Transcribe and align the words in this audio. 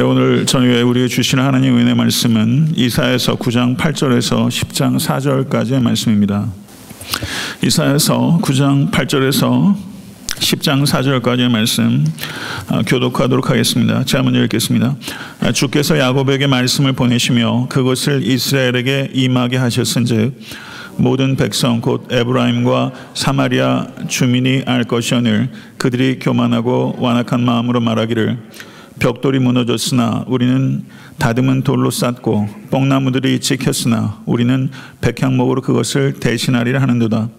네, 0.00 0.04
오늘 0.04 0.46
저녁에 0.46 0.80
우리에게 0.80 1.08
주시는 1.08 1.44
하나님 1.44 1.76
은혜 1.76 1.92
말씀은 1.92 2.72
이사에서 2.74 3.36
9장 3.36 3.76
8절에서 3.76 4.48
10장 4.48 4.98
4절까지의 4.98 5.82
말씀입니다. 5.82 6.48
이사에서 7.62 8.40
9장 8.42 8.90
8절에서 8.90 9.74
10장 10.26 10.86
4절까지의 10.86 11.50
말씀 11.50 12.06
아, 12.68 12.80
교독하도록 12.80 13.50
하겠습니다. 13.50 14.02
제가 14.02 14.22
먼저 14.22 14.42
읽겠습니다. 14.44 14.96
아, 15.40 15.52
주께서 15.52 15.98
야곱에게 15.98 16.46
말씀을 16.46 16.94
보내시며 16.94 17.66
그것을 17.68 18.22
이스라엘에게 18.22 19.10
임하게 19.12 19.58
하셨은즉 19.58 20.32
모든 20.96 21.36
백성 21.36 21.82
곧 21.82 22.10
에브라임과 22.10 22.92
사마리아 23.12 23.86
주민이 24.08 24.62
알 24.64 24.84
것이오늘 24.84 25.50
그들이 25.76 26.18
교만하고 26.20 26.96
완악한 27.00 27.44
마음으로 27.44 27.80
말하기를 27.80 28.38
벽돌이 29.00 29.38
무너졌으나 29.38 30.24
우리는 30.28 30.84
다듬은 31.18 31.62
돌로 31.62 31.90
쌓고 31.90 32.48
뽕나무들이 32.70 33.40
찍혔으나 33.40 34.22
우리는 34.26 34.70
백향목으로 35.00 35.62
그것을 35.62 36.20
대신하리라 36.20 36.80
하는도다. 36.82 37.30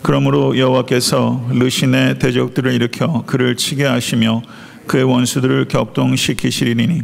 그러므로 0.00 0.58
여호와께서 0.58 1.48
르신의 1.52 2.18
대적들을 2.18 2.72
일으켜 2.72 3.24
그를 3.26 3.56
치게 3.56 3.84
하시며 3.84 4.42
그의 4.86 5.04
원수들을 5.04 5.68
격동시키시리니 5.68 7.02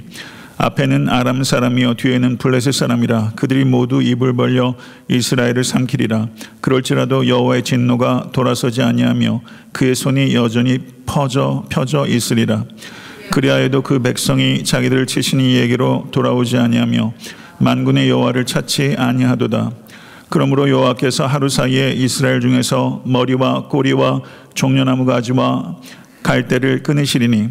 앞에는 0.56 1.08
아람 1.08 1.44
사람이요 1.44 1.94
뒤에는 1.94 2.38
블레셋 2.38 2.74
사람이라 2.74 3.34
그들이 3.36 3.64
모두 3.64 4.02
입을 4.02 4.32
벌려 4.32 4.74
이스라엘을 5.08 5.62
삼키리라 5.62 6.28
그럴지라도 6.60 7.28
여호와의 7.28 7.62
진노가 7.62 8.30
돌아서지 8.32 8.82
아니하며 8.82 9.42
그의 9.70 9.94
손이 9.94 10.34
여전히 10.34 10.78
퍼져 11.06 11.64
펴져 11.68 12.08
있으리라 12.08 12.64
그리하여도 13.30 13.82
그 13.82 14.00
백성이 14.00 14.64
자기들을 14.64 15.06
치신 15.06 15.40
이에게로 15.40 16.08
돌아오지 16.10 16.56
아니하며 16.56 17.12
만군의 17.58 18.08
여호와를 18.08 18.46
찾지 18.46 18.96
아니하도다. 18.98 19.70
그러므로 20.28 20.68
여호와께서 20.68 21.26
하루 21.26 21.48
사이에 21.48 21.92
이스라엘 21.92 22.40
중에서 22.40 23.02
머리와 23.04 23.68
꼬리와 23.68 24.22
종려나무 24.54 25.04
가지와 25.04 25.76
갈대를 26.22 26.82
끊으시리니 26.82 27.48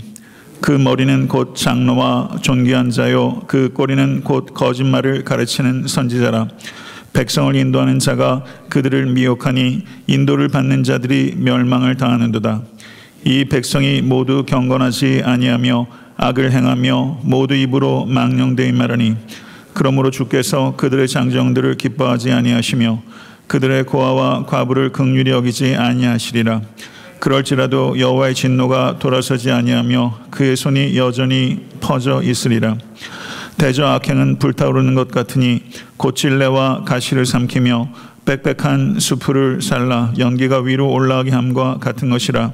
그 0.61 0.72
머리는 0.72 1.28
곧 1.28 1.55
장로와 1.55 2.38
존귀한 2.42 2.89
자요 2.89 3.42
그 3.48 3.70
꼬리는 3.73 4.23
곧 4.23 4.53
거짓말을 4.53 5.23
가르치는 5.23 5.88
선지자라. 5.88 6.48
백성을 7.14 7.55
인도하는 7.55 8.00
자가 8.00 8.44
그들을 8.70 9.08
미혹하니 9.08 9.83
인도를 10.08 10.50
받는 10.50 10.83
자들이 10.83 11.36
멸망을 11.38 11.98
당하는도다 11.98 12.61
이 13.28 13.44
백성이 13.44 14.02
모두 14.02 14.45
경건하지 14.45 15.22
아니하며 15.25 15.88
악을 16.16 16.53
행하며 16.53 17.20
모두 17.23 17.56
입으로 17.56 18.06
망령되이 18.06 18.72
말하니 18.72 19.17
그러므로 19.73 20.11
주께서 20.11 20.75
그들의 20.78 21.09
장정들을 21.09 21.75
기뻐하지 21.75 22.31
아니하시며 22.31 23.02
그들의 23.48 23.83
고아와 23.83 24.45
과부를 24.45 24.94
극률히 24.94 25.31
여기지 25.31 25.75
아니하시리라 25.75 26.61
그럴지라도 27.20 28.00
여호와의 28.00 28.33
진노가 28.33 29.00
돌아서지 29.00 29.52
아니하며 29.52 30.20
그의 30.30 30.55
손이 30.55 30.95
여전히 30.95 31.66
퍼져 31.81 32.22
있으리라. 32.23 32.78
대저 33.58 33.88
악행은 33.88 34.39
불타오르는 34.39 34.94
것 34.94 35.11
같으니 35.11 35.64
고찔레와 35.98 36.83
가시를 36.86 37.25
삼키며 37.25 37.89
빽빽한 38.23 39.00
수풀을 39.00 39.61
살라 39.61 40.14
연기가 40.20 40.59
위로 40.59 40.89
올라가게 40.89 41.31
함과 41.31 41.80
같은 41.80 42.09
것이라. 42.09 42.53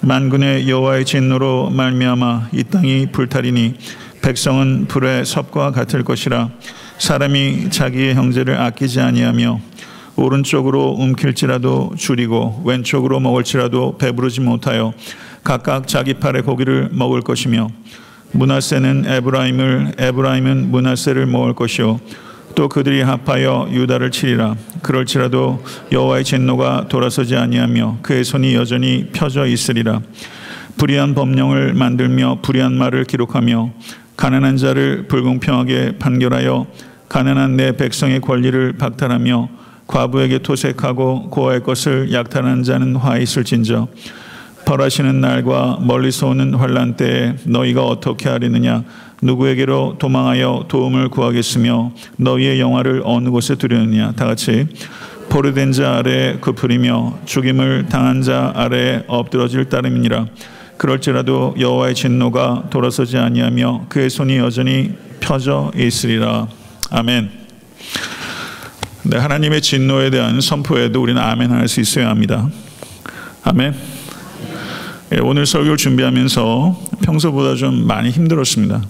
만군의 0.00 0.68
여호와의 0.68 1.04
진노로 1.04 1.70
말미암아 1.70 2.50
이 2.52 2.64
땅이 2.64 3.08
불타리니 3.12 3.74
백성은 4.22 4.86
불의 4.86 5.24
섭과 5.24 5.72
같을 5.72 6.04
것이라. 6.04 6.50
사람이 6.98 7.70
자기의 7.70 8.14
형제를 8.14 8.60
아끼지 8.60 9.00
아니하며 9.00 9.60
오른쪽으로 10.16 10.96
움킬지라도 10.98 11.92
줄이고 11.96 12.62
왼쪽으로 12.64 13.20
먹을지라도 13.20 13.98
배부르지 13.98 14.40
못하여 14.40 14.92
각각 15.44 15.86
자기 15.86 16.14
팔의 16.14 16.42
고기를 16.42 16.90
먹을 16.92 17.20
것이며 17.22 17.68
문하세는 18.32 19.04
에브라임을 19.06 19.94
에브라임은 19.98 20.70
문하세를 20.70 21.26
먹을 21.26 21.54
것이요 21.54 22.00
또 22.58 22.68
그들이 22.68 23.02
합하여 23.02 23.68
유다를 23.70 24.10
치리라. 24.10 24.56
그럴지라도 24.82 25.62
여호와의 25.92 26.24
진노가 26.24 26.86
돌아서지 26.88 27.36
아니하며 27.36 27.98
그의 28.02 28.24
손이 28.24 28.56
여전히 28.56 29.10
펴져 29.12 29.46
있으리라. 29.46 30.00
불의한 30.76 31.14
법령을 31.14 31.74
만들며 31.74 32.38
불의한 32.42 32.74
말을 32.74 33.04
기록하며 33.04 33.70
가난한 34.16 34.56
자를 34.56 35.06
불공평하게 35.06 35.98
판결하여 36.00 36.66
가난한 37.08 37.56
내 37.56 37.76
백성의 37.76 38.22
권리를 38.22 38.72
박탈하며 38.72 39.48
과부에게 39.86 40.40
토색하고 40.40 41.30
고아의 41.30 41.62
것을 41.62 42.12
약탈하는 42.12 42.64
자는 42.64 42.96
화 42.96 43.18
있을진저 43.18 43.86
벌하시는 44.66 45.20
날과 45.20 45.78
멀리서 45.82 46.26
오는 46.26 46.54
환란 46.54 46.96
때에 46.96 47.36
너희가 47.44 47.84
어떻게 47.84 48.28
하리느냐 48.28 48.82
누구에게로 49.22 49.96
도망하여 49.98 50.66
도움을 50.68 51.08
구하겠으며 51.08 51.92
너희의 52.16 52.60
영화를 52.60 53.02
어느 53.04 53.30
곳에 53.30 53.56
두려느냐 53.56 54.12
다 54.12 54.26
같이 54.26 54.66
포르된 55.28 55.72
자 55.72 55.96
아래 55.96 56.36
굽으리며 56.40 57.18
죽임을 57.26 57.86
당한 57.88 58.22
자 58.22 58.52
아래 58.54 59.02
엎드러질 59.08 59.66
따름이니라 59.68 60.26
그럴지라도 60.78 61.56
여호와의 61.58 61.94
진노가 61.94 62.68
돌아서지 62.70 63.18
아니하며 63.18 63.86
그의 63.88 64.08
손이 64.08 64.36
여전히 64.38 64.92
펴져 65.20 65.72
있으리라 65.76 66.46
아멘. 66.90 67.30
네, 69.02 69.16
하나님의 69.16 69.60
진노에 69.62 70.10
대한 70.10 70.40
선포에도 70.40 71.02
우리는 71.02 71.20
아멘 71.20 71.50
할 71.50 71.66
수 71.68 71.80
있어야 71.80 72.08
합니다. 72.08 72.48
아멘. 73.42 73.74
예, 75.14 75.18
오늘 75.20 75.46
설교를 75.46 75.76
준비하면서 75.76 76.80
평소보다 77.02 77.54
좀 77.54 77.86
많이 77.86 78.10
힘들었습니다. 78.10 78.82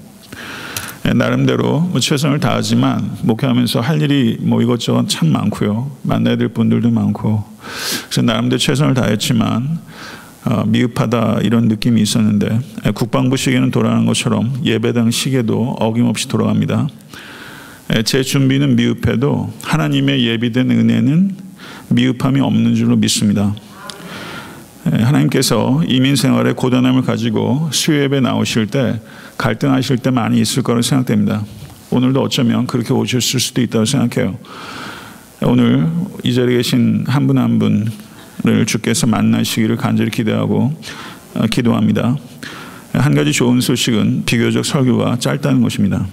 예, 1.09 1.15
나름대로 1.15 1.81
뭐 1.81 2.01
최선을 2.01 2.39
다하지만 2.39 3.17
목회하면서 3.23 3.81
할 3.81 4.03
일이 4.03 4.37
뭐 4.41 4.61
이것저것 4.61 5.09
참 5.09 5.33
많고요. 5.33 5.91
만나야 6.03 6.37
될 6.37 6.49
분들도 6.49 6.91
많고. 6.91 7.45
그래서 8.05 8.23
나름대로 8.23 8.59
최선을 8.59 8.93
다했지만 8.93 9.79
어, 10.45 10.65
미흡하다 10.67 11.41
이런 11.43 11.69
느낌이 11.69 12.03
있었는데 12.03 12.61
예, 12.87 12.91
국방부 12.91 13.39
시계는 13.39 13.71
돌아가는 13.71 14.05
것처럼 14.05 14.61
예배당 14.65 15.11
시계도 15.11 15.77
어김없이 15.81 16.29
돌아갑니다. 16.29 16.89
제 18.05 18.23
준비는 18.23 18.77
미흡해도 18.77 19.51
하나님의 19.63 20.27
예비된 20.27 20.71
은혜는 20.71 21.37
미흡함이 21.89 22.39
없는 22.39 22.75
줄로 22.75 22.97
믿습니다. 22.97 23.55
하나님께서 24.85 25.83
이민 25.87 26.15
생활에 26.15 26.53
고단함을 26.53 27.01
가지고 27.03 27.71
수요예배 27.73 28.21
나오실 28.21 28.67
때 28.67 29.01
갈등하실 29.39 29.99
때 29.99 30.11
많이 30.11 30.41
있을 30.41 30.63
거라고 30.63 30.83
생각됩니다. 30.83 31.45
오늘도 31.91 32.21
어쩌면 32.21 32.67
그렇게 32.67 32.93
오셨을 32.93 33.41
수도 33.41 33.63
있다고 33.63 33.85
생각해요. 33.87 34.37
오늘 35.43 35.89
이 36.25 36.35
자리에 36.35 36.57
계신 36.59 37.05
한 37.07 37.27
분 37.27 37.39
한 37.39 37.59
분을 37.59 38.67
주께서 38.67 39.07
만나시기를 39.07 39.77
간절히 39.77 40.11
기대하고 40.11 40.75
어, 41.35 41.47
기도합니다. 41.47 42.17
한 42.93 43.15
가지 43.15 43.33
좋은 43.33 43.61
소식은 43.61 44.25
비교적 44.27 44.65
설교가 44.65 45.19
짧다는 45.19 45.63
것입니다. 45.63 46.07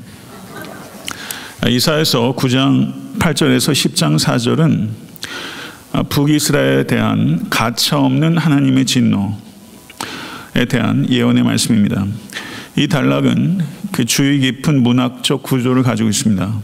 이사에서 1.68 2.36
9장 2.38 3.18
8절에서 3.18 3.72
10장 3.74 4.20
4절은 4.20 4.90
북이스라엘에 6.10 6.84
대한 6.86 7.48
가차 7.50 7.98
없는 8.00 8.38
하나님의 8.38 8.86
진노에 8.86 9.32
대한 10.70 11.10
예언의 11.10 11.44
말씀입니다. 11.44 12.06
이 12.78 12.88
단락은 12.88 13.62
그 13.92 14.04
주의 14.06 14.40
깊은 14.40 14.84
문학적 14.84 15.44
구조를 15.44 15.84
가지고 15.84 16.10
있습니다. 16.10 16.62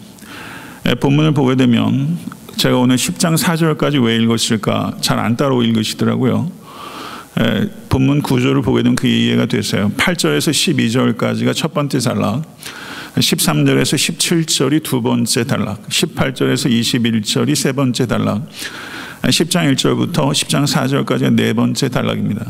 본문을 0.99 1.33
보게 1.33 1.55
되면 1.55 2.17
제가 2.57 2.77
오늘 2.77 2.97
10장 2.97 3.37
4절까지 3.37 4.03
왜 4.03 4.17
읽었을까 4.17 4.97
잘 4.99 5.19
안 5.19 5.37
따로 5.37 5.63
읽으시더라고요. 5.63 6.51
본문 7.89 8.21
구조를 8.21 8.61
보게 8.61 8.83
되면 8.83 8.95
그 8.95 9.07
이해가 9.07 9.45
됐어요. 9.45 9.91
8절에서 9.95 10.51
12절까지가 11.15 11.55
첫 11.55 11.73
번째 11.73 11.99
단락, 11.99 12.43
13절에서 13.15 13.95
17절이 13.95 14.83
두 14.83 15.01
번째 15.01 15.45
단락, 15.45 15.87
18절에서 15.87 16.69
21절이 16.69 17.55
세 17.55 17.71
번째 17.71 18.05
단락, 18.05 18.49
10장 19.23 19.73
1절부터 19.73 20.31
10장 20.31 20.67
4절까지 20.67 21.33
네 21.33 21.53
번째 21.53 21.87
단락입니다. 21.87 22.45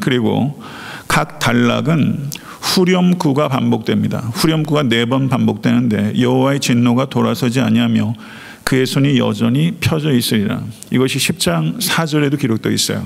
그리고 0.00 0.62
각 1.10 1.40
단락은 1.40 2.30
후렴구가 2.60 3.48
반복됩니다. 3.48 4.18
후렴구가 4.32 4.84
네 4.84 5.04
번 5.06 5.28
반복되는데 5.28 6.20
여호와의 6.20 6.60
진노가 6.60 7.06
돌아서지 7.06 7.60
아니하며 7.60 8.14
그의 8.62 8.86
손이 8.86 9.18
여전히 9.18 9.72
펴져 9.80 10.12
있으리라. 10.12 10.62
이것이 10.92 11.18
10장 11.18 11.80
4절에도 11.80 12.38
기록되어 12.38 12.70
있어요. 12.70 13.04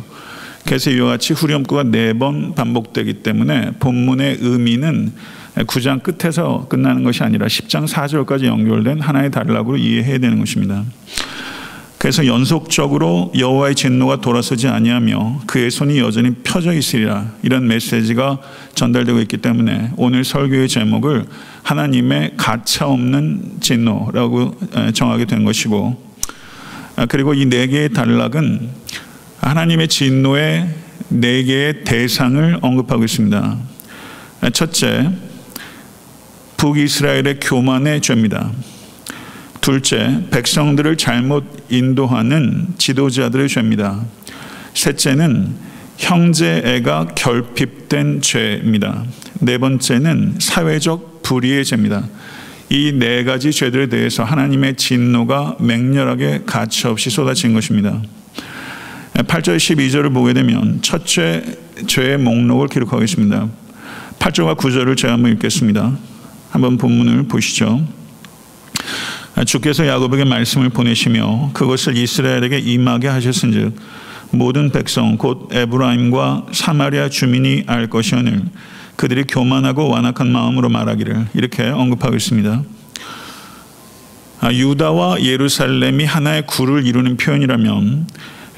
그래서 0.66 0.90
이와 0.90 1.12
같이 1.12 1.32
후렴구가 1.32 1.84
네 1.84 2.12
번 2.12 2.54
반복되기 2.54 3.22
때문에 3.22 3.70
본문의 3.80 4.36
의미는 4.42 5.12
9장 5.56 6.02
끝에서 6.02 6.66
끝나는 6.68 7.04
것이 7.04 7.22
아니라 7.22 7.46
10장 7.46 7.88
4절까지 7.88 8.44
연결된 8.44 9.00
하나의 9.00 9.30
단락으로 9.30 9.78
이해해야 9.78 10.18
되는 10.18 10.38
것입니다. 10.40 10.84
그래서 12.04 12.26
연속적으로 12.26 13.32
여호와의 13.34 13.74
진노가 13.74 14.20
돌아서지 14.20 14.68
아니하며 14.68 15.44
그의 15.46 15.70
손이 15.70 16.00
여전히 16.00 16.34
펴져 16.44 16.74
있으리라 16.74 17.32
이런 17.42 17.66
메시지가 17.66 18.40
전달되고 18.74 19.20
있기 19.20 19.38
때문에 19.38 19.90
오늘 19.96 20.22
설교의 20.22 20.68
제목을 20.68 21.24
하나님의 21.62 22.34
가차 22.36 22.88
없는 22.88 23.54
진노라고 23.62 24.54
정하게 24.92 25.24
된 25.24 25.44
것이고 25.44 25.96
아, 26.96 27.06
그리고 27.06 27.32
이 27.32 27.46
네 27.46 27.68
개의 27.68 27.94
단락은 27.94 28.68
하나님의 29.40 29.88
진노의 29.88 30.68
네 31.08 31.42
개의 31.42 31.84
대상을 31.84 32.58
언급하고 32.60 33.04
있습니다. 33.04 33.58
아, 34.42 34.50
첫째, 34.50 35.08
북이스라엘의 36.58 37.40
교만의 37.40 38.02
죄입니다. 38.02 38.52
둘째, 39.64 40.20
백성들을 40.30 40.98
잘못 40.98 41.42
인도하는 41.70 42.74
지도자들의 42.76 43.48
죄입니다. 43.48 44.04
셋째는 44.74 45.54
형제애가 45.96 47.14
결핍된 47.14 48.20
죄입니다. 48.20 49.04
네 49.40 49.56
번째는 49.56 50.34
사회적 50.38 51.22
불의의 51.22 51.64
죄입니다. 51.64 52.06
이 52.68 52.92
네 52.92 53.24
가지 53.24 53.52
죄들에 53.52 53.86
대해서 53.86 54.22
하나님의 54.22 54.76
진노가 54.76 55.56
맹렬하게 55.60 56.42
가차없이 56.44 57.08
쏟아진 57.08 57.54
것입니다. 57.54 58.02
8절 59.14 59.56
12절을 59.56 60.12
보게 60.12 60.34
되면 60.34 60.82
첫째 60.82 61.42
죄의 61.86 62.18
목록을 62.18 62.68
기록하고 62.68 63.02
있습니다. 63.02 63.48
8절과 64.18 64.58
9절을 64.58 64.98
제가 64.98 65.14
한번 65.14 65.32
읽겠습니다. 65.32 65.96
한번 66.50 66.76
본문을 66.76 67.28
보시죠. 67.28 67.82
주께서 69.42 69.86
야곱에게 69.86 70.24
말씀을 70.24 70.68
보내시며 70.68 71.50
그것을 71.52 71.96
이스라엘에게 71.96 72.58
임하게 72.58 73.08
하셨은즉 73.08 73.74
모든 74.30 74.70
백성 74.70 75.16
곧 75.16 75.48
에브라임과 75.52 76.46
사마리아 76.52 77.08
주민이 77.08 77.64
알 77.66 77.88
것이오늘 77.88 78.42
그들이 78.96 79.24
교만하고 79.24 79.88
완악한 79.88 80.30
마음으로 80.30 80.68
말하기를 80.68 81.26
이렇게 81.34 81.64
언급하고 81.64 82.14
있습니다. 82.14 82.62
아, 84.40 84.52
유다와 84.52 85.22
예루살렘이 85.22 86.04
하나의 86.04 86.46
구를 86.46 86.86
이루는 86.86 87.16
표현이라면 87.16 88.06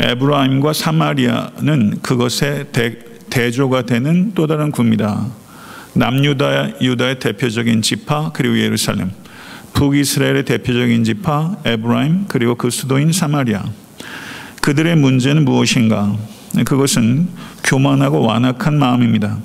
에브라임과 0.00 0.72
사마리아는 0.72 2.00
그것의 2.02 2.66
대, 2.72 3.50
조가 3.50 3.82
되는 3.82 4.32
또 4.34 4.46
다른 4.46 4.70
구입니다. 4.70 5.26
남유다 5.94 6.80
유다의 6.80 7.18
대표적인 7.18 7.82
지파 7.82 8.32
그리고 8.32 8.58
예루살렘 8.58 9.10
북이스라엘의 9.76 10.46
대표적인 10.46 11.04
지파 11.04 11.58
에브라임 11.66 12.24
그리고 12.28 12.54
그 12.54 12.70
수도인 12.70 13.12
사마리아 13.12 13.62
그들의 14.62 14.96
문제는 14.96 15.44
무엇인가? 15.44 16.16
그것은 16.64 17.28
교만하고 17.62 18.22
완악한 18.22 18.78
마음입니다. 18.78 19.38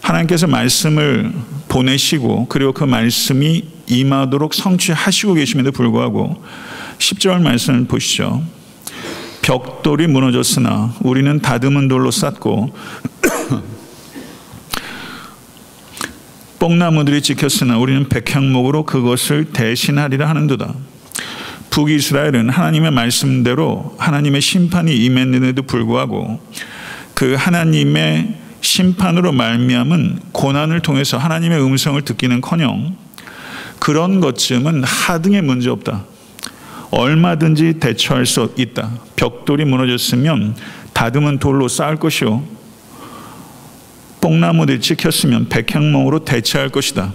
하나님께서 0.00 0.46
말씀을 0.46 1.32
보내시고 1.68 2.46
그리고 2.48 2.72
그 2.72 2.84
말씀이 2.84 3.68
임하도록 3.86 4.54
성취하시고 4.54 5.34
계심에도 5.34 5.70
불구하고 5.70 6.42
10절 6.96 7.42
말씀을 7.42 7.84
보시죠. 7.84 8.42
벽돌이 9.42 10.06
무너졌으나 10.06 10.94
우리는 11.02 11.40
다듬은 11.40 11.88
돌로 11.88 12.10
쌓고 12.10 12.74
뽕나무들이 16.60 17.22
지켰으나 17.22 17.78
우리는 17.78 18.06
백향목으로 18.10 18.84
그것을 18.84 19.46
대신하리라 19.46 20.28
하는도다. 20.28 20.74
북이스라엘은 21.70 22.50
하나님의 22.50 22.90
말씀대로 22.90 23.96
하나님의 23.98 24.42
심판이 24.42 24.94
임했는데도 24.94 25.62
불구하고 25.62 26.38
그 27.14 27.34
하나님의 27.34 28.34
심판으로 28.60 29.32
말미암은 29.32 30.20
고난을 30.32 30.80
통해서 30.80 31.16
하나님의 31.16 31.64
음성을 31.64 32.00
듣기는커녕 32.02 32.94
그런 33.78 34.20
것쯤은 34.20 34.84
하등의 34.84 35.40
문제 35.40 35.70
없다. 35.70 36.04
얼마든지 36.90 37.74
대처할 37.80 38.26
수 38.26 38.52
있다. 38.58 38.90
벽돌이 39.16 39.64
무너졌으면 39.64 40.56
다듬은 40.92 41.38
돌로 41.38 41.68
쌓을 41.68 41.96
것이요 41.96 42.59
뽕나무들이 44.20 44.80
찍혔으면 44.80 45.48
백향목으로 45.48 46.24
대체할 46.24 46.68
것이다. 46.68 47.12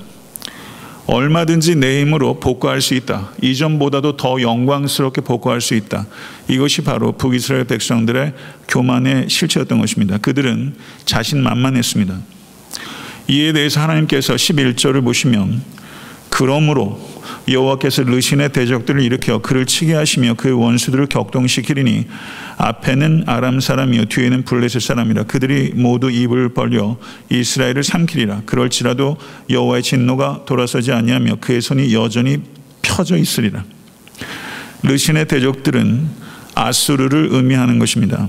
얼마든지 1.08 1.76
내 1.76 2.02
힘으로 2.02 2.40
복구할 2.40 2.82
수 2.82 2.96
있다. 2.96 3.30
이전보다도 3.42 4.18
더 4.18 4.42
영광스럽게 4.42 5.22
복구할 5.22 5.62
수 5.62 5.76
있다. 5.76 6.08
이것이 6.48 6.82
바로 6.82 7.12
북이스라엘 7.12 7.66
백성들의 7.66 8.34
교만의 8.68 9.30
실체였던 9.30 9.80
것입니다. 9.80 10.18
그들은 10.18 10.76
자신만만했습니다. 11.06 12.18
이에 13.28 13.54
대해서 13.54 13.82
하나님께서 13.82 14.34
11절을 14.34 15.04
보시면 15.04 15.62
그러므로 16.30 17.00
여호와께서 17.48 18.04
르신의 18.04 18.50
대적들을 18.50 19.02
일으켜 19.02 19.40
그를 19.40 19.66
치게 19.66 19.94
하시며 19.94 20.34
그의 20.34 20.54
원수들을 20.54 21.08
격동시키리니 21.08 22.08
앞에는 22.58 23.24
아람 23.28 23.60
사람이요 23.60 24.06
뒤에는 24.06 24.44
블레셋 24.46 24.82
사람이라. 24.82 25.24
그들이 25.24 25.74
모두 25.76 26.10
입을 26.10 26.50
벌려 26.50 26.98
이스라엘을 27.30 27.84
삼키리라. 27.84 28.42
그럴지라도 28.46 29.18
여호와의 29.50 29.84
진노가 29.84 30.46
돌아서지 30.46 30.92
아니하며 30.92 31.38
그의 31.42 31.62
손이 31.62 31.94
여전히 31.94 32.42
펴져 32.82 33.18
있으리라. 33.18 33.64
르신의 34.84 35.28
대적들은 35.28 36.08
아수르를 36.56 37.30
의미하는 37.32 37.80
것입니다. 37.80 38.28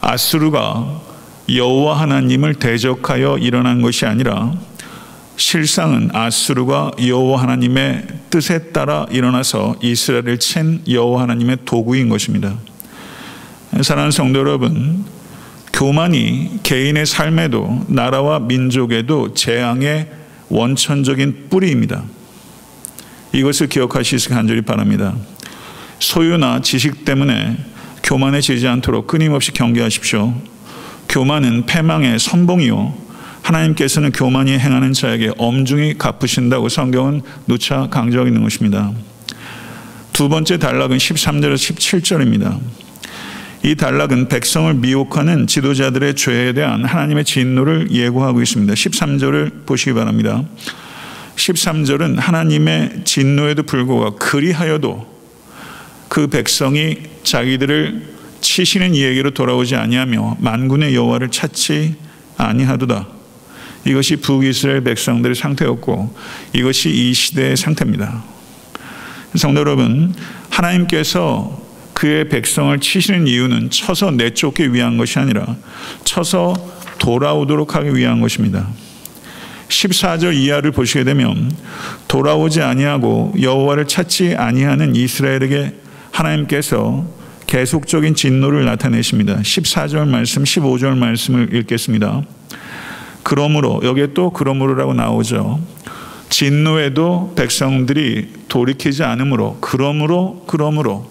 아수르가 0.00 1.02
여호와 1.48 2.00
하나님을 2.00 2.54
대적하여 2.54 3.38
일어난 3.38 3.80
것이 3.80 4.04
아니라 4.04 4.52
실상은 5.36 6.10
아수르가 6.14 6.92
여호와 7.04 7.42
하나님의 7.42 8.06
뜻에 8.30 8.70
따라 8.72 9.06
일어나서 9.10 9.76
이스라엘을 9.82 10.38
친 10.38 10.82
여호와 10.88 11.22
하나님의 11.22 11.58
도구인 11.64 12.08
것입니다. 12.08 12.54
사랑하는 13.82 14.10
성도 14.10 14.38
여러분, 14.38 15.04
교만이 15.72 16.60
개인의 16.62 17.04
삶에도 17.04 17.84
나라와 17.88 18.38
민족에도 18.38 19.34
재앙의 19.34 20.08
원천적인 20.48 21.48
뿌리입니다. 21.50 22.04
이것을 23.32 23.68
기억하시기 23.68 24.30
간절히 24.30 24.62
바랍니다. 24.62 25.14
소유나 25.98 26.62
지식 26.62 27.04
때문에 27.04 27.58
교만해지지 28.02 28.66
않도록 28.68 29.06
끊임없이 29.06 29.52
경계하십시오. 29.52 30.32
교만은 31.10 31.66
패망의 31.66 32.18
선봉이요 32.18 33.05
하나님께서는 33.46 34.10
교만이 34.10 34.58
행하는 34.58 34.92
자에게 34.92 35.30
엄중히 35.38 35.96
갚으신다고 35.96 36.68
성경은 36.68 37.22
누차 37.46 37.86
강조하고 37.88 38.28
있는 38.28 38.42
것입니다. 38.42 38.92
두 40.12 40.28
번째 40.28 40.58
단락은 40.58 40.96
13절에서 40.96 41.54
17절입니다. 41.54 42.58
이 43.62 43.74
단락은 43.74 44.28
백성을 44.28 44.72
미혹하는 44.74 45.46
지도자들의 45.46 46.14
죄에 46.14 46.52
대한 46.54 46.84
하나님의 46.84 47.24
진노를 47.24 47.90
예고하고 47.92 48.42
있습니다. 48.42 48.72
13절을 48.74 49.66
보시기 49.66 49.92
바랍니다. 49.92 50.42
13절은 51.36 52.16
하나님의 52.16 53.02
진노에도 53.04 53.62
불구하고 53.64 54.16
그리하여도 54.16 55.14
그 56.08 56.28
백성이 56.28 56.98
자기들을 57.22 58.14
치시는 58.40 58.94
이에게로 58.94 59.30
돌아오지 59.32 59.76
아니하며 59.76 60.38
만군의 60.40 60.94
여호와를 60.94 61.30
찾지 61.30 61.96
아니하도다. 62.36 63.15
이것이 63.86 64.16
북이스라엘 64.16 64.82
백성들의 64.82 65.34
상태였고 65.34 66.14
이것이 66.52 66.90
이 66.90 67.14
시대의 67.14 67.56
상태입니다. 67.56 68.24
성도 69.34 69.60
여러분, 69.60 70.14
하나님께서 70.50 71.64
그의 71.92 72.28
백성을 72.28 72.78
치시는 72.78 73.26
이유는 73.26 73.70
쳐서 73.70 74.10
내쫓기 74.10 74.72
위한 74.72 74.96
것이 74.96 75.18
아니라 75.18 75.56
쳐서 76.04 76.54
돌아오도록 76.98 77.74
하기 77.74 77.94
위한 77.94 78.20
것입니다. 78.20 78.68
14절 79.68 80.34
이하를 80.34 80.70
보시게 80.72 81.04
되면 81.04 81.50
돌아오지 82.08 82.62
아니하고 82.62 83.34
여호와를 83.40 83.86
찾지 83.86 84.36
아니하는 84.36 84.94
이스라엘에게 84.94 85.74
하나님께서 86.12 87.06
계속적인 87.46 88.14
진노를 88.14 88.64
나타내십니다. 88.64 89.36
14절 89.36 90.08
말씀, 90.08 90.42
15절 90.44 90.96
말씀을 90.96 91.54
읽겠습니다. 91.54 92.22
그러므로 93.26 93.80
여기에 93.82 94.12
또 94.14 94.30
그러므로라고 94.30 94.94
나오죠. 94.94 95.58
진노에도 96.28 97.32
백성들이 97.34 98.28
돌이키지 98.46 99.02
않으므로 99.02 99.58
그러므로 99.60 100.44
그러므로 100.46 101.10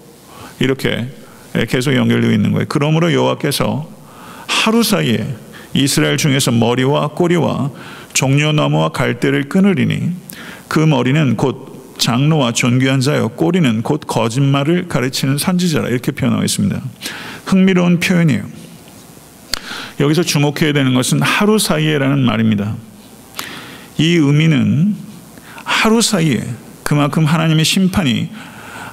이렇게 0.61 1.09
계속 1.67 1.93
연결되어 1.93 2.31
있는 2.31 2.53
거예요. 2.53 2.67
그러므로 2.69 3.11
여호와께서 3.11 3.89
하루 4.47 4.81
사이에 4.81 5.27
이스라엘 5.73 6.15
중에서 6.15 6.51
머리와 6.51 7.09
꼬리와 7.09 7.71
종려 8.13 8.53
너머와 8.53 8.89
갈대를 8.89 9.49
끊으리니 9.49 10.11
그 10.69 10.79
머리는 10.79 11.35
곧 11.35 11.97
장로와 11.97 12.53
존귀한 12.53 13.01
자요 13.01 13.27
꼬리는 13.27 13.81
곧 13.81 13.99
거짓말을 14.07 14.87
가르치는 14.87 15.37
선지자라 15.37 15.89
이렇게 15.89 16.13
표현하고 16.13 16.45
있습니다. 16.45 16.81
흥미로운 17.45 17.99
표현이에요. 17.99 18.64
여기서 19.99 20.23
주목해야 20.23 20.73
되는 20.73 20.93
것은 20.93 21.21
하루 21.21 21.57
사이에라는 21.57 22.19
말입니다. 22.19 22.75
이 23.97 24.15
의미는 24.15 24.95
하루 25.63 26.01
사이에 26.01 26.43
그만큼 26.83 27.25
하나님의 27.25 27.65
심판이 27.65 28.29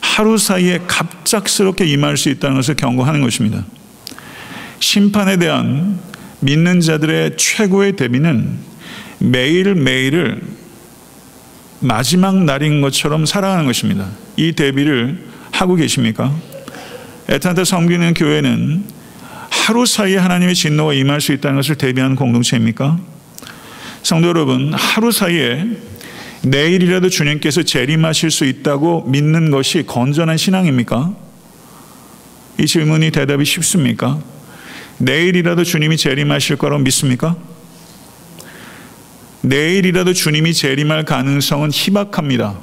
하루 0.00 0.38
사이에 0.38 0.80
갑작스럽게 0.87 1.87
임할 1.87 2.16
수 2.16 2.28
있다는 2.28 2.56
것을 2.56 2.76
경고하는 2.76 3.21
것입니다. 3.23 3.64
심판에 4.80 5.37
대한 5.38 5.99
믿는 6.40 6.80
자들의 6.80 7.37
최고의 7.37 7.97
대비는 7.97 8.59
매일매일을 9.18 10.40
마지막 11.80 12.37
날인 12.44 12.80
것처럼 12.80 13.26
살아가는 13.26 13.64
것입니다. 13.64 14.09
이 14.37 14.52
대비를 14.52 15.25
하고 15.50 15.75
계십니까? 15.75 16.35
에탄타 17.28 17.64
섬기는 17.64 18.14
교회는 18.14 18.85
하루 19.62 19.87
사이에 19.87 20.16
하나님의 20.16 20.57
진노가 20.57 20.92
임할 20.92 21.21
수 21.21 21.33
있다는 21.33 21.57
것을 21.57 21.76
대비하는 21.76 22.16
공동체입니까? 22.16 22.99
성도 24.02 24.26
여러분, 24.26 24.75
하루 24.75 25.12
사이에 25.12 25.64
내일이라도 26.42 27.09
주님께서 27.09 27.62
재림하실 27.62 28.33
수 28.33 28.45
있다고 28.45 29.04
믿는 29.07 29.52
것이 29.52 29.85
건전한 29.87 30.37
신앙입니까? 30.37 31.14
이 32.59 32.66
질문이 32.66 33.12
대답이 33.12 33.45
쉽습니까? 33.45 34.21
내일이라도 34.99 35.62
주님이 35.62 35.97
재림하실 35.97 36.57
거라고 36.57 36.83
믿습니까? 36.83 37.37
내일이라도 39.42 40.12
주님이 40.12 40.54
재림할 40.54 41.04
가능성은 41.04 41.71
희박합니다. 41.73 42.59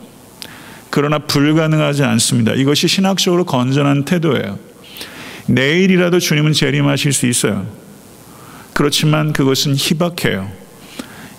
그러나 0.89 1.20
불가능하지 1.20 2.03
않습니다. 2.03 2.56
이것이 2.56 2.89
신학적으로 2.89 3.46
건전한 3.46 4.03
태도예요. 4.03 4.68
내일이라도 5.50 6.20
주님은 6.20 6.53
재림하실 6.53 7.13
수 7.13 7.25
있어요. 7.25 7.65
그렇지만 8.74 9.34
그것은 9.34 9.75
희박해요. 9.75 10.50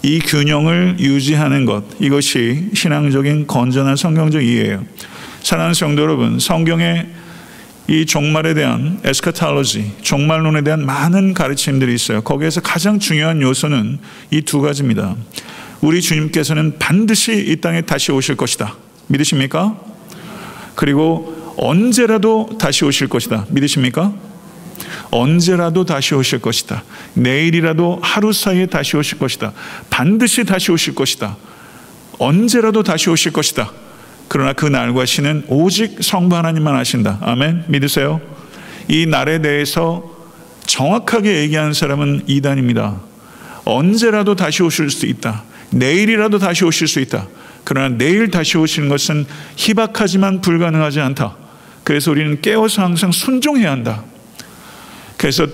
이 0.03 0.19
균형을 0.19 0.97
유지하는 0.99 1.65
것, 1.65 1.85
이것이 2.01 2.71
신앙적인 2.75 3.47
건전한 3.47 3.97
성경적 3.97 4.43
이해예요. 4.43 4.85
사랑하는 5.43 5.75
성도 5.75 6.03
여러분, 6.03 6.39
성경에 6.39 7.07
이 7.89 8.07
종말에 8.07 8.55
대한 8.55 9.01
에스카탈로지, 9.05 9.93
종말론에 10.03 10.63
대한 10.63 10.85
많은 10.87 11.35
가르침들이 11.35 11.95
있어요. 11.95 12.21
거기에서 12.23 12.61
가장 12.61 12.99
중요한 12.99 13.43
요소는 13.43 13.99
이 14.31 14.43
두 14.43 14.61
가지입니다. 14.61 15.17
우리 15.81 16.01
주님께서는 16.01 16.79
반드시 16.79 17.33
이 17.49 17.57
땅에 17.57 17.81
다시 17.83 18.13
오실 18.13 18.37
것이다. 18.37 18.77
믿으십니까? 19.09 19.77
그리고 20.75 21.30
언제라도 21.63 22.49
다시 22.59 22.87
오실 22.87 23.09
것이다. 23.09 23.45
믿으십니까? 23.51 24.15
언제라도 25.11 25.85
다시 25.85 26.15
오실 26.15 26.41
것이다. 26.41 26.83
내일이라도 27.13 27.99
하루 28.03 28.33
사이에 28.33 28.65
다시 28.65 28.97
오실 28.97 29.19
것이다. 29.19 29.53
반드시 29.91 30.45
다시 30.45 30.73
오실 30.73 30.95
것이다. 30.95 31.37
언제라도 32.19 32.83
다시 32.83 33.11
오실 33.11 33.33
것이다. 33.33 33.73
그러나 34.29 34.55
그 34.55 34.65
날과 34.65 35.05
시는 35.05 35.45
오직 35.49 36.03
성부 36.03 36.35
하나님만 36.35 36.75
아신다. 36.77 37.19
아멘. 37.21 37.65
믿으세요? 37.69 38.23
이 38.89 39.05
날에 39.05 39.43
대해서 39.43 40.03
정확하게 40.65 41.41
얘기하는 41.43 41.75
사람은 41.75 42.23
이단입니다. 42.27 43.01
언제라도 43.67 44.35
다시 44.35 44.63
오실 44.63 44.89
수 44.89 45.05
있다. 45.05 45.43
내일이라도 45.73 46.39
다시 46.39 46.65
오실 46.65 46.89
수 46.89 47.01
있다. 47.01 47.27
그러나 47.65 47.95
내일 47.99 48.31
다시 48.31 48.57
오시는 48.57 48.89
것은 48.89 49.27
희박하지만 49.57 50.41
불가능하지 50.41 51.01
않다. 51.01 51.50
그래서 51.85 52.11
우리는 52.11 52.41
깨워서 52.41 52.83
항상 52.83 53.13
순종해야 53.13 53.71
한다. 53.71 54.05
그래서 55.17 55.47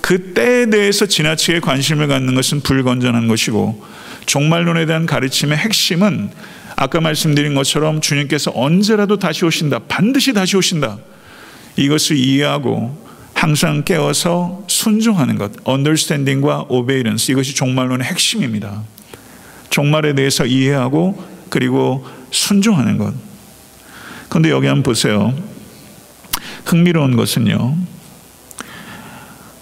그 0.00 0.34
때에 0.34 0.66
대해서 0.66 1.06
지나치게 1.06 1.60
관심을 1.60 2.08
갖는 2.08 2.34
것은 2.34 2.60
불건전한 2.60 3.28
것이고 3.28 3.84
종말론에 4.26 4.86
대한 4.86 5.06
가르침의 5.06 5.56
핵심은 5.56 6.30
아까 6.76 7.00
말씀드린 7.00 7.54
것처럼 7.54 8.00
주님께서 8.00 8.52
언제라도 8.54 9.18
다시 9.18 9.44
오신다. 9.44 9.80
반드시 9.88 10.32
다시 10.32 10.56
오신다. 10.56 10.98
이것을 11.76 12.16
이해하고 12.16 13.00
항상 13.34 13.84
깨워서 13.84 14.64
순종하는 14.68 15.36
것. 15.38 15.52
understanding과 15.66 16.66
obedience. 16.68 17.32
이것이 17.32 17.54
종말론의 17.54 18.06
핵심입니다. 18.06 18.82
종말에 19.70 20.14
대해서 20.14 20.44
이해하고 20.44 21.22
그리고 21.48 22.06
순종하는 22.30 22.98
것. 22.98 23.14
그런데 24.28 24.50
여기 24.50 24.66
한번 24.66 24.82
보세요. 24.82 25.34
흥미로운 26.64 27.16
것은요. 27.16 27.76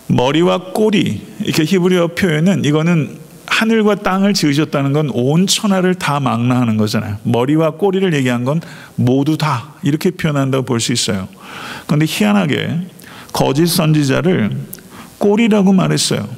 머리와 0.09 0.73
꼬리 0.73 1.27
이렇게 1.41 1.65
히브리어 1.65 2.09
표현은 2.09 2.65
이거는 2.65 3.19
하늘과 3.47 3.97
땅을 3.97 4.33
지으셨다는 4.35 4.93
건 4.93 5.11
온 5.13 5.47
천하를 5.47 5.95
다 5.95 6.19
망라하는 6.21 6.77
거잖아요. 6.77 7.19
머리와 7.25 7.73
꼬리를 7.73 8.13
얘기한 8.15 8.45
건 8.45 8.61
모두 8.97 9.37
다 9.37 9.75
이렇게 9.83 10.11
표현한다고 10.11 10.65
볼 10.65 10.81
수 10.81 10.93
있어요. 10.93 11.29
그런데 11.87 12.07
희한하게 12.09 12.89
거짓 13.33 13.67
선지자를 13.67 14.57
꼬리라고 15.19 15.73
말했어요. 15.73 16.29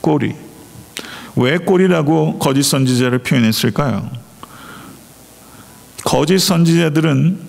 꼬리. 0.00 0.34
왜 1.36 1.58
꼬리라고 1.58 2.38
거짓 2.38 2.62
선지자를 2.64 3.18
표현했을까요? 3.18 4.10
거짓 6.04 6.38
선지자들은 6.38 7.47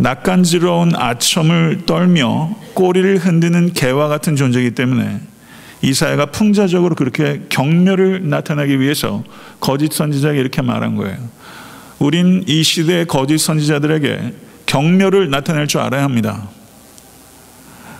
낯간지러운 0.00 0.96
아첨을 0.96 1.82
떨며 1.84 2.56
꼬리를 2.72 3.18
흔드는 3.18 3.74
개와 3.74 4.08
같은 4.08 4.34
존재이기 4.34 4.70
때문에 4.70 5.20
이사야가 5.82 6.26
풍자적으로 6.26 6.94
그렇게 6.94 7.42
경멸을 7.50 8.28
나타나기 8.28 8.80
위해서 8.80 9.22
거짓 9.60 9.92
선지자에게 9.92 10.40
이렇게 10.40 10.62
말한 10.62 10.96
거예요. 10.96 11.18
우린 11.98 12.44
이 12.46 12.62
시대의 12.62 13.06
거짓 13.06 13.38
선지자들에게 13.38 14.34
경멸을 14.64 15.28
나타낼 15.28 15.66
줄 15.66 15.80
알아야 15.80 16.02
합니다. 16.02 16.48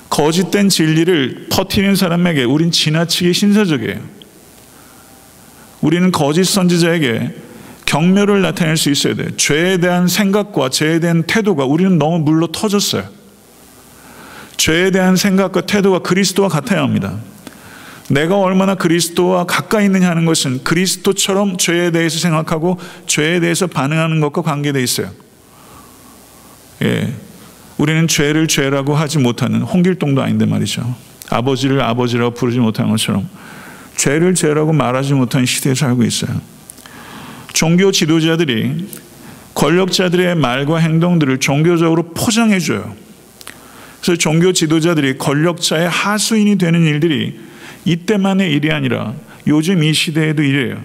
거짓된 0.08 0.70
진리를 0.70 1.48
퍼뜨리는 1.50 1.94
사람에게 1.96 2.44
우린 2.44 2.70
지나치게 2.70 3.32
신사적이에요. 3.32 4.00
우리는 5.82 6.10
거짓 6.12 6.44
선지자에게 6.44 7.34
경멸을 7.90 8.40
나타낼 8.40 8.76
수 8.76 8.88
있어야 8.88 9.14
돼요. 9.14 9.36
죄에 9.36 9.78
대한 9.78 10.06
생각과 10.06 10.68
죄에 10.68 11.00
대한 11.00 11.24
태도가 11.24 11.64
우리는 11.64 11.98
너무 11.98 12.20
물로 12.20 12.46
터졌어요. 12.46 13.02
죄에 14.56 14.92
대한 14.92 15.16
생각과 15.16 15.62
태도가 15.62 15.98
그리스도와 15.98 16.48
같아야 16.48 16.82
합니다. 16.82 17.16
내가 18.08 18.38
얼마나 18.38 18.76
그리스도와 18.76 19.42
가까이 19.44 19.86
있느냐 19.86 20.08
하는 20.08 20.24
것은 20.24 20.62
그리스도처럼 20.62 21.56
죄에 21.56 21.90
대해서 21.90 22.20
생각하고 22.20 22.78
죄에 23.08 23.40
대해서 23.40 23.66
반응하는 23.66 24.20
것과 24.20 24.42
관계되어 24.42 24.80
있어요. 24.80 25.10
예. 26.82 27.12
우리는 27.76 28.06
죄를 28.06 28.46
죄라고 28.46 28.94
하지 28.94 29.18
못하는 29.18 29.62
홍길동도 29.62 30.22
아닌데 30.22 30.46
말이죠. 30.46 30.94
아버지를 31.28 31.80
아버지라고 31.80 32.34
부르지 32.34 32.60
못하는 32.60 32.92
것처럼 32.92 33.28
죄를 33.96 34.36
죄라고 34.36 34.72
말하지 34.72 35.14
못하는 35.14 35.44
시대에 35.44 35.74
살고 35.74 36.04
있어요. 36.04 36.59
종교 37.60 37.92
지도자들이 37.92 38.86
권력자들의 39.52 40.34
말과 40.34 40.78
행동들을 40.78 41.40
종교적으로 41.40 42.14
포장해줘요. 42.14 42.96
그래서 44.00 44.16
종교 44.16 44.54
지도자들이 44.54 45.18
권력자의 45.18 45.86
하수인이 45.86 46.56
되는 46.56 46.86
일들이 46.86 47.38
이때만의 47.84 48.50
일이 48.50 48.72
아니라 48.72 49.12
요즘 49.46 49.82
이 49.82 49.92
시대에도 49.92 50.42
이래요. 50.42 50.82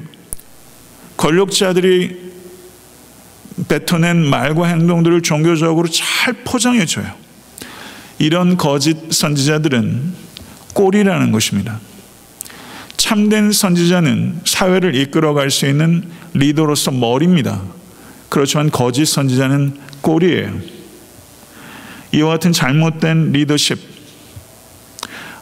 권력자들이 1.16 2.34
뱉어낸 3.70 4.18
말과 4.18 4.68
행동들을 4.68 5.22
종교적으로 5.22 5.88
잘 5.88 6.34
포장해줘요. 6.44 7.10
이런 8.20 8.58
거짓 8.58 9.14
선지자들은 9.14 10.12
꼴이라는 10.74 11.32
것입니다. 11.32 11.80
참된 13.06 13.52
선지자는 13.52 14.42
사회를 14.46 14.96
이끌어갈 14.96 15.52
수 15.52 15.68
있는 15.68 16.10
리더로서 16.34 16.90
머리입니다. 16.90 17.62
그렇지만 18.30 18.72
거짓 18.72 19.06
선지자는 19.06 19.78
꼴이에요. 20.02 20.52
이와 22.14 22.30
같은 22.30 22.52
잘못된 22.52 23.32
리더십, 23.32 23.78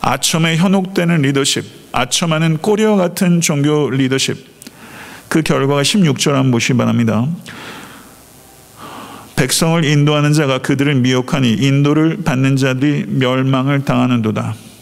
아첨에 0.01 0.57
현혹되는 0.57 1.21
리더십, 1.21 1.63
아첨하는 1.93 2.57
꼬리와 2.57 2.97
같은 2.97 3.39
종교 3.39 3.89
리더십. 3.89 4.45
그 5.29 5.41
결과가 5.41 5.83
16절 5.83 6.31
한번 6.33 6.51
보시 6.51 6.73
바랍니다. 6.73 7.25
백성을 9.37 9.85
인도하는 9.85 10.33
자가 10.33 10.57
그들을 10.57 10.95
미혹하니 10.95 11.53
인도를 11.53 12.23
받는 12.25 12.57
자들이 12.57 13.05
멸망을 13.07 13.85
당하는도다. 13.85 14.72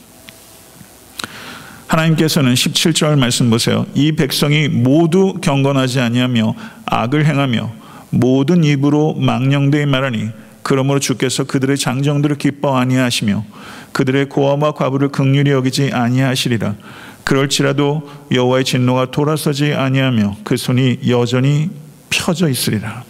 하나님께서는 1.92 2.54
17절 2.54 3.20
말씀 3.20 3.50
보세요. 3.50 3.86
이 3.94 4.14
백성이 4.14 4.70
모두 4.70 5.34
경건하지 5.42 6.00
아니하며 6.00 6.56
악을 6.86 7.26
행하며 7.26 7.70
모든 8.12 8.64
입으로 8.64 9.14
망령되이 9.16 9.86
말하니 9.88 10.30
그러므로 10.64 11.00
주께서 11.00 11.44
그들의 11.44 11.78
장정들을 11.78 12.38
기뻐 12.38 12.78
아니하시며 12.78 13.44
그들의 13.92 14.30
고아와 14.30 14.72
과부를 14.72 15.10
극률히 15.10 15.52
여기지 15.52 15.92
아니하시리라. 15.92 16.76
그럴지라도 17.26 18.10
여호와의 18.32 18.64
진노가 18.64 19.12
돌아서지 19.12 19.74
아니하며 19.74 20.38
그 20.46 20.56
손이 20.56 21.00
여전히 21.10 21.70
펴져 22.10 22.48
있으리라. 22.48 23.04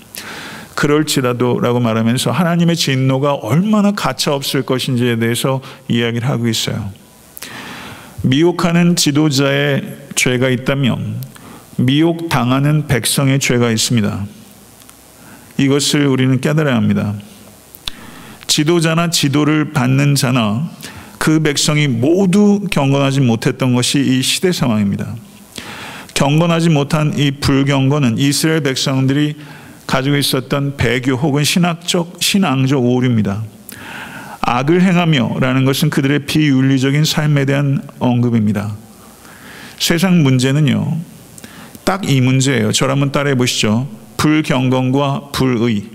그럴지라도라고 0.73 1.79
말하면서 1.79 2.31
하나님의 2.31 2.75
진노가 2.75 3.33
얼마나 3.35 3.91
가차 3.91 4.33
없을 4.33 4.63
것인지에 4.63 5.17
대해서 5.17 5.61
이야기를 5.87 6.27
하고 6.27 6.47
있어요. 6.47 7.00
미혹하는 8.23 8.95
지도자의 8.95 9.97
죄가 10.15 10.49
있다면 10.49 11.15
미혹 11.77 12.29
당하는 12.29 12.87
백성의 12.87 13.39
죄가 13.39 13.71
있습니다. 13.71 14.25
이것을 15.57 16.05
우리는 16.05 16.39
깨달아야 16.39 16.75
합니다. 16.75 17.13
지도자나 18.47 19.09
지도를 19.09 19.71
받는 19.71 20.15
자나 20.15 20.69
그 21.17 21.41
백성이 21.41 21.87
모두 21.87 22.61
경건하지 22.69 23.21
못했던 23.21 23.73
것이 23.73 23.99
이 23.99 24.21
시대 24.21 24.51
상황입니다. 24.51 25.15
경건하지 26.13 26.69
못한 26.69 27.17
이 27.17 27.31
불경건은 27.31 28.17
이스라엘 28.17 28.61
백성들이 28.61 29.35
가지고 29.87 30.17
있었던 30.17 30.77
배교 30.77 31.13
혹은 31.13 31.43
신학적 31.43 32.17
신앙적 32.19 32.83
오류입니다. 32.83 33.43
악을 34.51 34.81
행하며라는 34.81 35.63
것은 35.63 35.89
그들의 35.89 36.25
비윤리적인 36.25 37.05
삶에 37.05 37.45
대한 37.45 37.81
언급입니다. 37.99 38.75
세상 39.79 40.23
문제는요, 40.23 40.97
딱 41.85 42.03
이 42.03 42.19
문제예요. 42.19 42.73
저를 42.73 42.91
한번 42.91 43.13
따라해 43.13 43.35
보시죠. 43.35 43.87
불경건과 44.17 45.29
불의. 45.31 45.85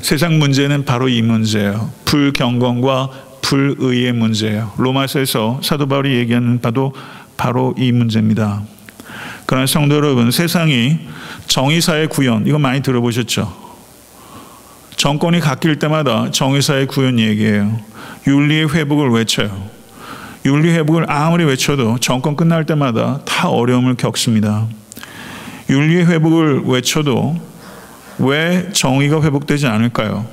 세상 0.00 0.38
문제는 0.38 0.86
바로 0.86 1.10
이 1.10 1.20
문제예요. 1.20 1.90
불경건과 2.06 3.10
불의의 3.42 4.14
문제예요. 4.14 4.72
로마서에서 4.78 5.60
사도 5.62 5.86
바울이 5.86 6.16
얘기하는 6.16 6.62
바도 6.62 6.94
바로 7.36 7.74
이 7.76 7.92
문제입니다. 7.92 8.62
그러나 9.44 9.66
성도 9.66 9.96
여러분, 9.96 10.30
세상이 10.30 11.00
정의사의 11.48 12.08
구현, 12.08 12.46
이거 12.46 12.58
많이 12.58 12.80
들어보셨죠? 12.80 13.65
정권이 14.96 15.40
바뀔 15.40 15.78
때마다 15.78 16.30
정의사의 16.30 16.86
구현 16.86 17.18
얘기예요. 17.18 17.78
윤리의 18.26 18.74
회복을 18.74 19.10
외쳐요. 19.10 19.68
윤리 20.46 20.70
회복을 20.70 21.10
아무리 21.10 21.44
외쳐도 21.44 21.98
정권 21.98 22.36
끝날 22.36 22.64
때마다 22.64 23.20
다 23.24 23.48
어려움을 23.48 23.96
겪습니다. 23.96 24.66
윤리의 25.68 26.06
회복을 26.06 26.62
외쳐도 26.64 27.36
왜 28.18 28.70
정의가 28.72 29.22
회복되지 29.22 29.66
않을까요? 29.66 30.26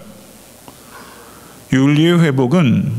윤리의 1.73 2.21
회복은 2.21 2.91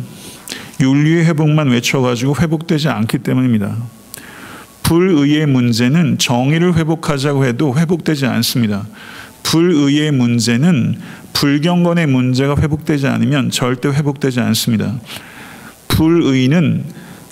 윤리의 0.80 1.24
회복만 1.26 1.68
외쳐가지고 1.68 2.36
회복되지 2.36 2.88
않기 2.88 3.18
때문입니다. 3.18 3.76
불의의 4.82 5.46
문제는 5.46 6.18
정의를 6.18 6.74
회복하자고 6.74 7.46
해도 7.46 7.74
회복되지 7.74 8.26
않습니다. 8.26 8.84
불의의 9.44 10.10
문제는 10.10 10.98
불경건의 11.32 12.06
문제가 12.08 12.56
회복되지 12.56 13.06
않으면 13.06 13.50
절대 13.50 13.88
회복되지 13.88 14.40
않습니다. 14.40 14.98
불의는 15.88 16.84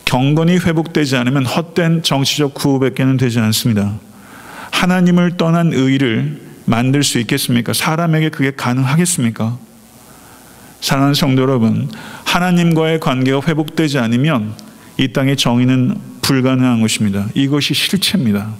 경건이 0.04 0.58
회복되지 0.58 1.16
않으면 1.16 1.46
헛된 1.46 2.02
정치적 2.02 2.54
구호밖에는 2.54 3.16
되지 3.16 3.40
않습니다. 3.40 3.98
하나님을 4.70 5.36
떠난 5.36 5.72
의를 5.72 6.40
만들 6.64 7.02
수 7.02 7.18
있겠습니까? 7.18 7.72
사람에게 7.72 8.28
그게 8.28 8.52
가능하겠습니까? 8.52 9.58
사랑하는 10.80 11.14
성도 11.14 11.42
여러분, 11.42 11.88
하나님과의 12.24 13.00
관계가 13.00 13.40
회복되지 13.46 13.98
않으면 13.98 14.54
이 14.98 15.12
땅의 15.12 15.36
정의는 15.36 15.96
불가능한 16.22 16.80
것입니다. 16.80 17.26
이것이 17.34 17.74
실체입니다. 17.74 18.52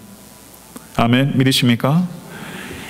아멘. 0.96 1.32
믿으십니까? 1.36 2.06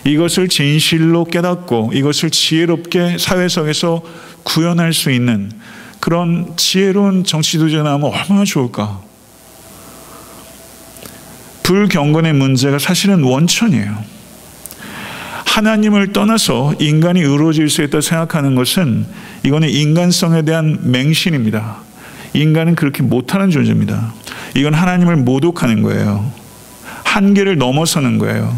이것을 0.05 0.49
진실로 0.49 1.25
깨닫고 1.25 1.93
이것을 1.95 2.31
지혜롭게 2.31 3.19
사회성에서 3.19 4.03
구현할 4.43 4.93
수 4.93 5.11
있는 5.11 5.53
그런 6.01 6.57
지혜로운 6.57 7.25
정치도자 7.25 7.83
나오면 7.83 8.13
얼마나 8.13 8.45
좋을까? 8.45 9.01
불경건의 11.63 12.33
문제가 12.33 12.79
사실은 12.79 13.23
원천이에요. 13.23 14.23
하나님을 15.47 16.13
떠나서 16.13 16.75
인간이 16.81 17.21
이루어질 17.21 17.69
수 17.69 17.83
있다 17.83 18.01
생각하는 18.01 18.55
것은 18.55 19.07
이거는 19.45 19.69
인간성에 19.69 20.43
대한 20.43 20.79
맹신입니다. 20.91 21.77
인간은 22.33 22.75
그렇게 22.75 23.03
못하는 23.03 23.51
존재입니다. 23.51 24.15
이건 24.57 24.75
하나님을 24.75 25.17
모독하는 25.17 25.83
거예요. 25.83 26.33
한계를 27.05 27.59
넘어서는 27.59 28.19
거예요. 28.19 28.57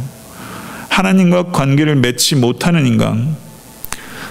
하나님과 0.95 1.51
관계를 1.51 1.97
맺지 1.97 2.37
못하는 2.37 2.87
인간, 2.87 3.37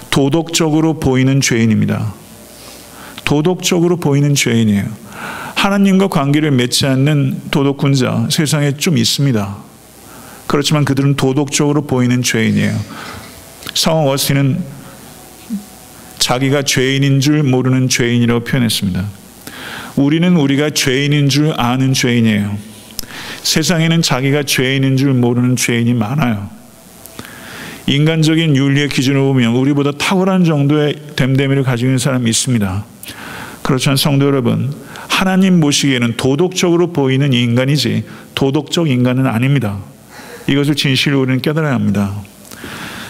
도덕적으로 0.10 0.98
보이는 0.98 1.42
죄인입니다. 1.42 2.14
도덕적으로 3.26 3.98
보이는 3.98 4.34
죄인이에요. 4.34 4.86
하나님과 5.56 6.08
관계를 6.08 6.52
맺지 6.52 6.86
않는 6.86 7.50
도덕군자 7.52 8.30
세상에 8.32 8.78
좀 8.78 8.98
있습니다. 8.98 9.58
그렇지만 10.48 10.86
그들은 10.86 11.16
도덕적으로 11.16 11.82
보이는 11.82 12.24
죄인이에요. 12.24 12.80
성어 13.74 14.04
워스는 14.04 14.64
자기가 16.20 16.62
죄인인 16.62 17.20
줄 17.20 17.44
모르는 17.44 17.90
죄인이라고 17.90 18.46
표현했습니다. 18.46 19.04
우리는 19.98 20.38
우리가 20.38 20.70
죄인인 20.70 21.28
줄 21.28 21.54
아는 21.60 21.92
죄인이에요. 21.92 22.73
세상에는 23.44 24.02
자기가 24.02 24.44
죄인인 24.44 24.98
줄 24.98 25.14
모르는 25.14 25.56
죄인이 25.56 25.94
많아요. 25.94 26.50
인간적인 27.86 28.56
윤리의 28.56 28.90
기준으로 28.90 29.26
보면 29.26 29.56
우리보다 29.56 29.92
탁월한 29.92 30.46
정도의 30.46 30.96
됨됨이를 31.16 31.64
가지고 31.64 31.88
있는 31.88 31.98
사람이 32.00 32.30
있습니다. 32.30 32.86
그렇지만 33.62 33.98
성도 33.98 34.26
여러분, 34.26 34.74
하나님 35.10 35.60
보시기에는 35.60 36.16
도덕적으로 36.18 36.92
보이는 36.92 37.34
인간이지 37.34 38.04
도덕적 38.36 38.90
인간은 38.90 39.28
아닙니다. 39.28 39.80
이것을 40.48 40.76
진실로 40.76 41.22
우리는 41.22 41.42
깨달아야 41.42 41.74
합니다. 41.74 42.14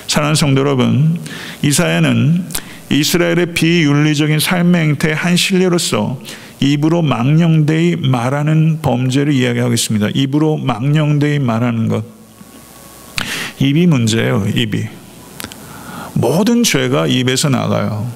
사랑하는 0.07 0.35
성도 0.35 0.61
여러분, 0.61 1.19
이사야는 1.61 2.43
이스라엘의 2.91 3.53
비윤리적인 3.53 4.39
삶의 4.39 4.81
행태의 4.81 5.15
한 5.15 5.35
실례로서 5.35 6.19
입으로 6.63 7.01
망령되이 7.01 7.97
말하는 7.97 8.79
범죄를 8.81 9.33
이야기하고 9.33 9.73
있습니다. 9.73 10.09
입으로 10.13 10.55
망령되이 10.55 11.39
말하는 11.39 11.89
것. 11.89 12.05
입이 13.59 13.85
문제예요, 13.85 14.45
입이. 14.55 14.85
모든 16.13 16.63
죄가 16.63 17.07
입에서 17.07 17.49
나가요. 17.49 18.09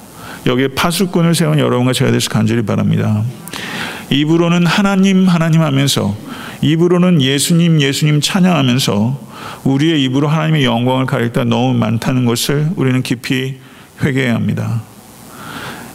여기에 0.46 0.68
파수꾼을 0.68 1.34
세운 1.34 1.58
여러분과 1.58 1.92
제가 1.92 2.10
되서 2.10 2.30
간절히 2.30 2.62
바랍니다. 2.62 3.22
입으로는 4.08 4.64
하나님, 4.64 5.28
하나님 5.28 5.60
하면서 5.60 6.16
입으로는 6.62 7.20
예수님, 7.20 7.82
예수님 7.82 8.22
찬양하면서 8.22 9.28
우리의 9.64 10.02
입으로 10.04 10.26
하나님의 10.26 10.64
영광을 10.64 11.04
가릴 11.04 11.34
때 11.34 11.44
너무 11.44 11.74
많다는 11.74 12.24
것을 12.24 12.70
우리는 12.76 13.02
깊이 13.02 13.56
회개해야 14.02 14.34
합니다. 14.34 14.80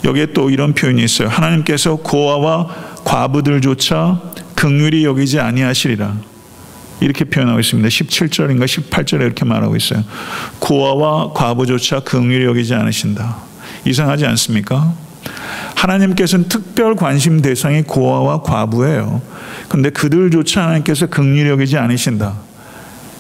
여기에 0.03 0.27
또 0.33 0.49
이런 0.49 0.73
표현이 0.73 1.03
있어요. 1.03 1.27
하나님께서 1.29 1.95
고아와 1.95 2.67
과부들조차 3.03 4.21
극률이 4.55 5.05
여기지 5.05 5.39
아니하시리라. 5.39 6.15
이렇게 6.99 7.25
표현하고 7.25 7.59
있습니다. 7.59 7.89
17절인가 7.89 8.65
18절에 8.65 9.21
이렇게 9.21 9.45
말하고 9.45 9.75
있어요. 9.75 10.03
고아와 10.59 11.33
과부조차 11.33 12.01
극률이 12.01 12.45
여기지 12.45 12.73
않으신다. 12.73 13.37
이상하지 13.85 14.25
않습니까? 14.25 14.93
하나님께서는 15.75 16.47
특별 16.47 16.95
관심 16.95 17.41
대상이 17.41 17.81
고아와 17.83 18.41
과부예요. 18.41 19.21
근데 19.67 19.89
그들조차 19.89 20.63
하나님께서 20.63 21.07
극률이 21.07 21.49
여기지 21.49 21.77
않으신다. 21.77 22.35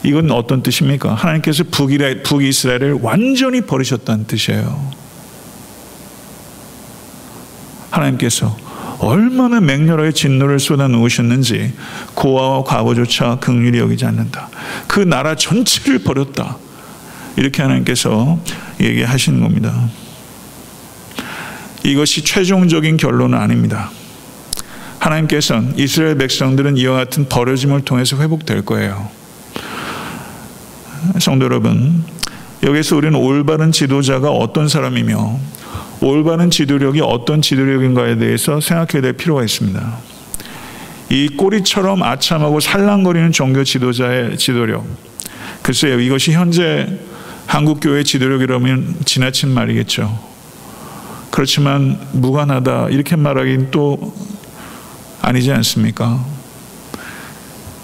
이건 0.03 0.31
어떤 0.31 0.63
뜻입니까? 0.63 1.13
하나님께서 1.13 1.63
북이스라엘을 1.63 2.99
완전히 3.01 3.61
버리셨다는 3.61 4.27
뜻이에요. 4.27 5.02
하나님께서 7.93 8.57
얼마나 8.99 9.59
맹렬하게 9.59 10.11
진노를 10.11 10.59
쏟아놓으셨는지 10.59 11.73
고아와 12.15 12.63
과부조차 12.63 13.37
극률이 13.39 13.77
여기지 13.79 14.05
않는다. 14.05 14.49
그 14.87 14.99
나라 14.99 15.35
전체를 15.35 15.99
버렸다. 15.99 16.57
이렇게 17.35 17.61
하나님께서 17.61 18.39
얘기하시는 18.79 19.41
겁니다. 19.41 19.89
이것이 21.83 22.23
최종적인 22.23 22.97
결론은 22.97 23.37
아닙니다. 23.37 23.91
하나님께서는 24.99 25.77
이스라엘 25.77 26.17
백성들은 26.17 26.77
이와 26.77 26.95
같은 26.95 27.27
버려짐을 27.27 27.81
통해서 27.81 28.17
회복될 28.17 28.63
거예요. 28.63 29.09
성도 31.19 31.45
여러분, 31.45 32.05
여기서 32.63 32.95
우리는 32.95 33.15
올바른 33.15 33.73
지도자가 33.73 34.31
어떤 34.31 34.69
사람이며 34.69 35.39
올바른 36.03 36.49
지도력이 36.51 36.99
어떤 37.01 37.41
지도력인가에 37.41 38.17
대해서 38.17 38.59
생각해야 38.59 39.01
될 39.01 39.13
필요가 39.13 39.41
있습니다. 39.41 39.97
이 41.09 41.29
꼬리처럼 41.29 42.03
아참하고 42.03 42.59
살랑거리는 42.59 43.31
종교 43.31 43.63
지도자의 43.63 44.37
지도력. 44.37 44.85
글쎄요, 45.61 46.01
이것이 46.01 46.33
현재 46.33 46.99
한국교회 47.47 48.03
지도력이라면 48.03 48.97
지나친 49.05 49.49
말이겠죠. 49.49 50.19
그렇지만 51.31 51.97
무관하다 52.11 52.89
이렇게 52.89 53.15
말하긴 53.15 53.71
또 53.71 54.13
아니지 55.21 55.53
않습니까? 55.53 56.23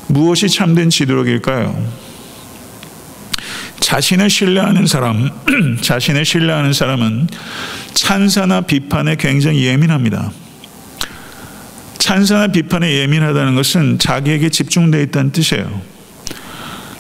무엇이 0.08 0.50
참된 0.50 0.90
지도력일까요? 0.90 2.10
자신을 3.80 4.30
신뢰하는 4.30 4.86
사람, 4.86 5.32
자신을 5.82 6.26
신뢰하는 6.26 6.74
사람은 6.74 7.28
찬사나 8.02 8.62
비판에 8.62 9.18
굉장히 9.18 9.66
예민합니다. 9.66 10.32
찬사나 11.98 12.48
비판에 12.48 12.92
예민하다는 13.02 13.56
것은 13.56 14.00
자기에게 14.00 14.50
집중되어 14.50 15.02
있다는 15.02 15.32
뜻이에요. 15.32 15.82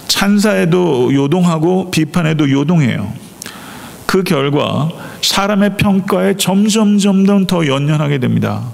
찬사에도 0.07 1.13
요동하고 1.13 1.89
비판에도 1.89 2.51
요동해요. 2.51 3.11
그 4.05 4.23
결과 4.23 4.89
사람의 5.21 5.77
평가에 5.77 6.35
점점 6.35 6.99
점점 6.99 7.47
더 7.47 7.65
연연하게 7.65 8.17
됩니다. 8.19 8.69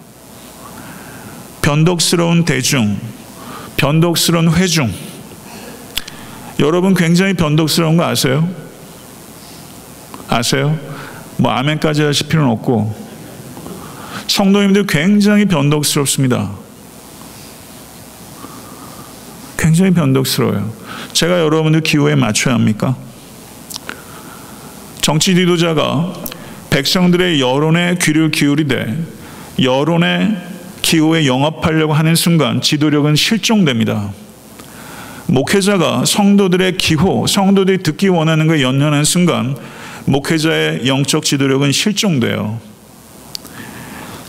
변덕스러운 1.62 2.44
대중, 2.44 2.98
변덕스러운 3.78 4.52
회중, 4.52 4.92
여러분 6.60 6.96
굉장히 6.96 7.34
변덕스러운 7.34 7.98
거 7.98 8.04
아세요? 8.04 8.50
아세요? 10.28 10.95
뭐 11.38 11.52
아멘까지 11.52 12.04
하실 12.04 12.28
필요는 12.28 12.50
없고 12.52 12.96
성도님들 14.28 14.86
굉장히 14.88 15.46
변덕스럽습니다. 15.46 16.52
굉장히 19.58 19.92
변덕스러워요. 19.92 20.72
제가 21.14 21.40
여러분들 21.40 21.82
기호에 21.82 22.16
맞춰야 22.16 22.54
합니까? 22.56 22.96
정치 25.02 25.36
지도자가 25.36 26.14
백성들의 26.70 27.40
여론에 27.40 27.98
귀를 28.02 28.32
기울이되 28.32 28.98
여론의 29.62 30.38
기호에 30.82 31.26
영합하려고 31.26 31.94
하는 31.94 32.16
순간 32.16 32.62
지도력은 32.62 33.16
실종됩니다. 33.16 34.12
목회자가 35.28 36.06
성도들의 36.06 36.78
기호, 36.78 37.26
성도들이 37.28 37.80
듣기 37.80 38.08
원하는 38.08 38.48
걸 38.48 38.62
연연한 38.62 39.04
순간 39.04 39.56
목회자의 40.06 40.88
영적 40.88 41.24
지도력은 41.24 41.72
실종돼요. 41.72 42.60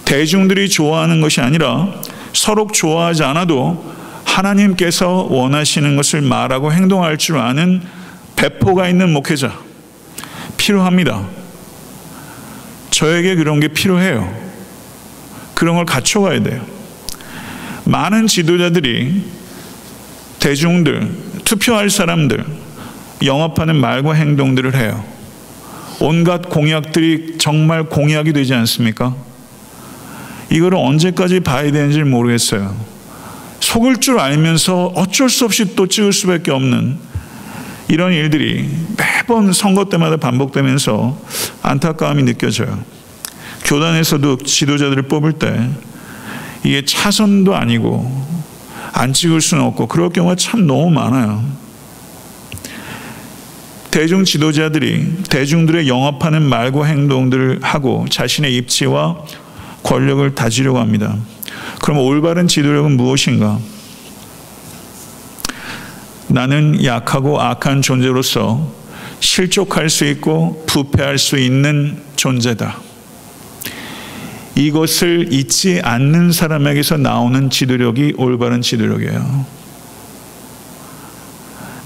대중들이 0.04 0.68
좋아하는 0.68 1.20
것이 1.20 1.40
아니라 1.40 1.92
서로 2.32 2.68
좋아하지 2.72 3.24
않아도 3.24 3.94
하나님께서 4.24 5.26
원하시는 5.30 5.96
것을 5.96 6.20
말하고 6.20 6.72
행동할 6.72 7.16
줄 7.18 7.38
아는 7.38 7.82
배포가 8.36 8.88
있는 8.88 9.12
목회자 9.12 9.58
필요합니다. 10.56 11.26
저에게 12.90 13.34
그런 13.34 13.60
게 13.60 13.68
필요해요. 13.68 14.46
그런 15.54 15.76
걸 15.76 15.84
갖춰가야 15.84 16.42
돼요. 16.42 16.64
많은 17.84 18.26
지도자들이 18.26 19.24
대중들, 20.38 21.08
투표할 21.44 21.88
사람들, 21.88 22.44
영업하는 23.24 23.76
말과 23.76 24.12
행동들을 24.12 24.74
해요. 24.76 25.15
온갖 26.00 26.48
공약들이 26.48 27.38
정말 27.38 27.85
공약이 27.85 28.32
되지 28.32 28.54
않습니까? 28.54 29.14
이거를 30.50 30.78
언제까지 30.78 31.40
봐야 31.40 31.70
되는지 31.70 32.02
모르겠어요. 32.04 32.76
속을 33.61 33.96
줄 33.96 34.20
알면서 34.20 34.92
어쩔 34.94 35.28
수 35.28 35.44
없이 35.44 35.74
또 35.74 35.87
찍을 35.87 36.12
수밖에 36.12 36.50
없는 36.50 36.98
이런 37.88 38.12
일들이 38.12 38.68
매번 38.96 39.52
선거 39.52 39.87
때마다 39.87 40.16
반복되면서 40.16 41.18
안타까움이 41.62 42.24
느껴져요. 42.24 42.78
교단에서도 43.64 44.38
지도자들을 44.38 45.04
뽑을 45.04 45.32
때 45.32 45.68
이게 46.62 46.85
차선도 46.85 47.54
아니고 47.54 48.26
안 48.92 49.12
찍을 49.12 49.40
수는 49.40 49.64
없고 49.64 49.88
그럴 49.88 50.11
경우가 50.11 50.37
참 50.37 50.66
너무 50.66 50.90
많아요. 50.90 51.44
대중 53.96 54.26
지도자들이 54.26 55.06
대중들의 55.30 55.88
영업하는 55.88 56.42
말과 56.42 56.85
행동들을 56.85 57.61
하고 57.62 58.04
자신의 58.11 58.54
입지와 58.54 59.24
권력을 59.85 60.35
다지려고 60.35 60.80
합니다. 60.80 61.16
그럼 61.80 62.00
올바른 62.00 62.46
지도력은 62.46 62.98
무엇인가? 62.98 63.59
나는 66.28 66.85
약하고 66.85 67.40
악한 67.40 67.80
존재로서 67.80 68.70
실족할 69.20 69.88
수 69.88 70.04
있고 70.04 70.62
부패할 70.66 71.16
수 71.16 71.38
있는 71.38 71.96
존재다. 72.16 72.76
이것을 74.56 75.32
잊지 75.32 75.80
않는 75.82 76.32
사람에게서 76.32 76.98
나오는 76.98 77.48
지도력이 77.48 78.16
올바른 78.18 78.61
지도력이에요. 78.61 79.46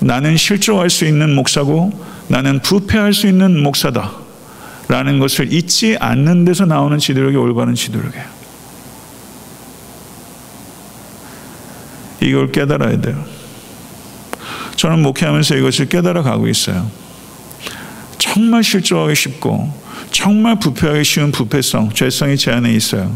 나는 0.01 0.37
실종할 0.37 0.91
수 0.91 1.05
있는 1.05 1.35
목사고 1.35 1.93
나는 2.29 2.61
부패할 2.61 3.13
수 3.13 3.27
있는 3.27 3.63
목사다. 3.63 4.13
라는 4.89 5.21
것을 5.21 5.53
잊지 5.53 5.97
않는 6.01 6.45
데서 6.45 6.67
나오는 6.67 6.99
지도력이 6.99 7.37
올바른 7.37 7.77
지도력이에요. 7.77 8.25
이걸 12.23 12.51
깨달아야 12.51 13.01
돼요. 13.01 13.25
저는 14.75 15.01
목회하면서 15.03 15.57
이것을 15.57 15.89
깨달아 15.89 16.23
가고 16.23 16.49
있어요. 16.49 16.91
정말 18.19 18.65
실종하기 18.65 19.15
쉽고 19.15 19.73
정말 20.11 20.59
부패하기 20.59 21.05
쉬운 21.05 21.31
부패성, 21.31 21.93
죄성이 21.93 22.37
제 22.37 22.51
안에 22.51 22.73
있어요. 22.75 23.15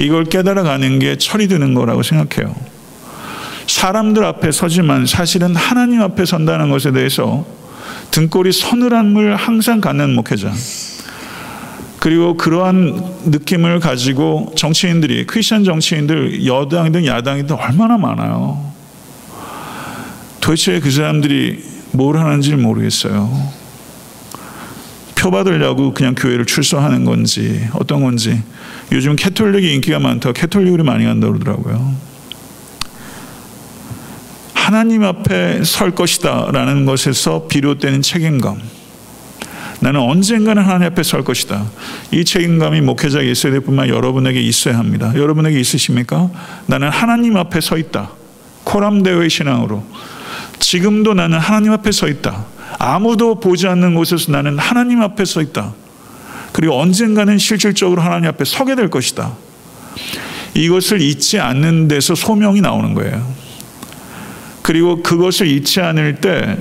이걸 0.00 0.24
깨달아 0.24 0.62
가는 0.62 0.98
게 0.98 1.16
철이 1.18 1.46
드는 1.48 1.74
거라고 1.74 2.02
생각해요. 2.02 2.54
사람들 3.84 4.24
앞에 4.24 4.50
서지만 4.50 5.04
사실은 5.04 5.54
하나님 5.54 6.00
앞에 6.00 6.24
선다는 6.24 6.70
것에 6.70 6.90
대해서 6.90 7.44
등골이 8.12 8.50
서늘함을 8.50 9.36
항상 9.36 9.82
갖는 9.82 10.14
목회자. 10.14 10.50
그리고 11.98 12.34
그러한 12.38 13.04
느낌을 13.26 13.80
가지고 13.80 14.54
정치인들이, 14.56 15.26
크리스천 15.26 15.64
정치인들, 15.64 16.46
여당이든 16.46 17.04
야당이든 17.04 17.56
얼마나 17.56 17.98
많아요. 17.98 18.72
도대체 20.40 20.80
그 20.80 20.90
사람들이 20.90 21.62
뭘 21.92 22.16
하는지 22.16 22.56
모르겠어요. 22.56 23.52
표 25.14 25.30
받으려고 25.30 25.92
그냥 25.92 26.14
교회를 26.14 26.46
출소하는 26.46 27.04
건지 27.04 27.68
어떤 27.74 28.02
건지 28.02 28.42
요즘 28.92 29.14
캐톨릭이 29.14 29.74
인기가 29.74 29.98
많다 29.98 30.32
캐톨릭으로 30.32 30.84
많이 30.84 31.04
간다 31.04 31.26
그러더라고요. 31.26 32.13
하나님 34.64 35.04
앞에 35.04 35.62
설 35.62 35.90
것이다 35.90 36.48
라는 36.50 36.86
것에서 36.86 37.46
비롯되는 37.48 38.00
책임감 38.00 38.58
나는 39.80 40.00
언젠가는 40.00 40.62
하나님 40.62 40.86
앞에 40.86 41.02
설 41.02 41.22
것이다. 41.22 41.66
이 42.12 42.24
책임감이 42.24 42.80
목회자에게 42.80 43.30
있어야 43.30 43.52
될 43.52 43.60
뿐만 43.60 43.90
여러분에게 43.90 44.40
있어야 44.40 44.78
합니다. 44.78 45.12
여러분에게 45.14 45.60
있으십니까? 45.60 46.30
나는 46.64 46.88
하나님 46.88 47.36
앞에 47.36 47.60
서 47.60 47.76
있다. 47.76 48.12
코람대의 48.64 49.28
신앙으로. 49.28 49.84
지금도 50.60 51.12
나는 51.12 51.38
하나님 51.38 51.72
앞에 51.72 51.92
서 51.92 52.08
있다. 52.08 52.46
아무도 52.78 53.40
보지 53.40 53.66
않는 53.66 53.94
곳에서 53.94 54.32
나는 54.32 54.58
하나님 54.58 55.02
앞에 55.02 55.26
서 55.26 55.42
있다. 55.42 55.74
그리고 56.52 56.80
언젠가는 56.80 57.36
실질적으로 57.36 58.00
하나님 58.00 58.30
앞에 58.30 58.46
서게 58.46 58.76
될 58.76 58.88
것이다. 58.88 59.34
이것을 60.54 61.02
잊지 61.02 61.38
않는 61.38 61.88
데서 61.88 62.14
소명이 62.14 62.62
나오는 62.62 62.94
거예요. 62.94 63.43
그리고 64.64 65.02
그것을 65.02 65.46
잊지 65.46 65.82
않을 65.82 66.22
때 66.22 66.56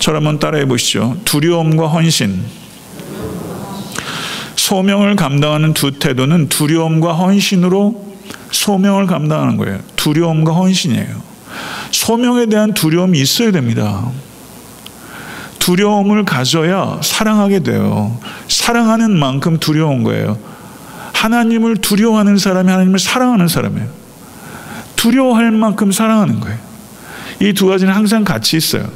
저를 0.00 0.16
한번 0.16 0.40
따라해 0.40 0.66
보시죠. 0.66 1.16
두려움과 1.24 1.86
헌신. 1.86 2.42
소명을 4.56 5.14
감당하는 5.14 5.72
두 5.72 5.92
태도는 5.92 6.48
두려움과 6.48 7.12
헌신으로 7.12 8.16
소명을 8.50 9.06
감당하는 9.06 9.56
거예요. 9.58 9.78
두려움과 9.94 10.52
헌신이에요. 10.52 11.22
소명에 11.92 12.46
대한 12.46 12.74
두려움이 12.74 13.20
있어야 13.20 13.52
됩니다. 13.52 14.10
두려움을 15.60 16.24
가져야 16.24 16.98
사랑하게 17.00 17.60
돼요. 17.60 18.18
사랑하는 18.48 19.16
만큼 19.16 19.58
두려운 19.58 20.02
거예요. 20.02 20.36
하나님을 21.12 21.76
두려워하는 21.76 22.38
사람이 22.38 22.68
하나님을 22.68 22.98
사랑하는 22.98 23.46
사람이에요. 23.46 23.88
두려워할 24.96 25.52
만큼 25.52 25.92
사랑하는 25.92 26.40
거예요. 26.40 26.69
이 27.40 27.52
두 27.52 27.66
가지는 27.66 27.92
항상 27.92 28.22
같이 28.24 28.56
있어요. 28.56 28.88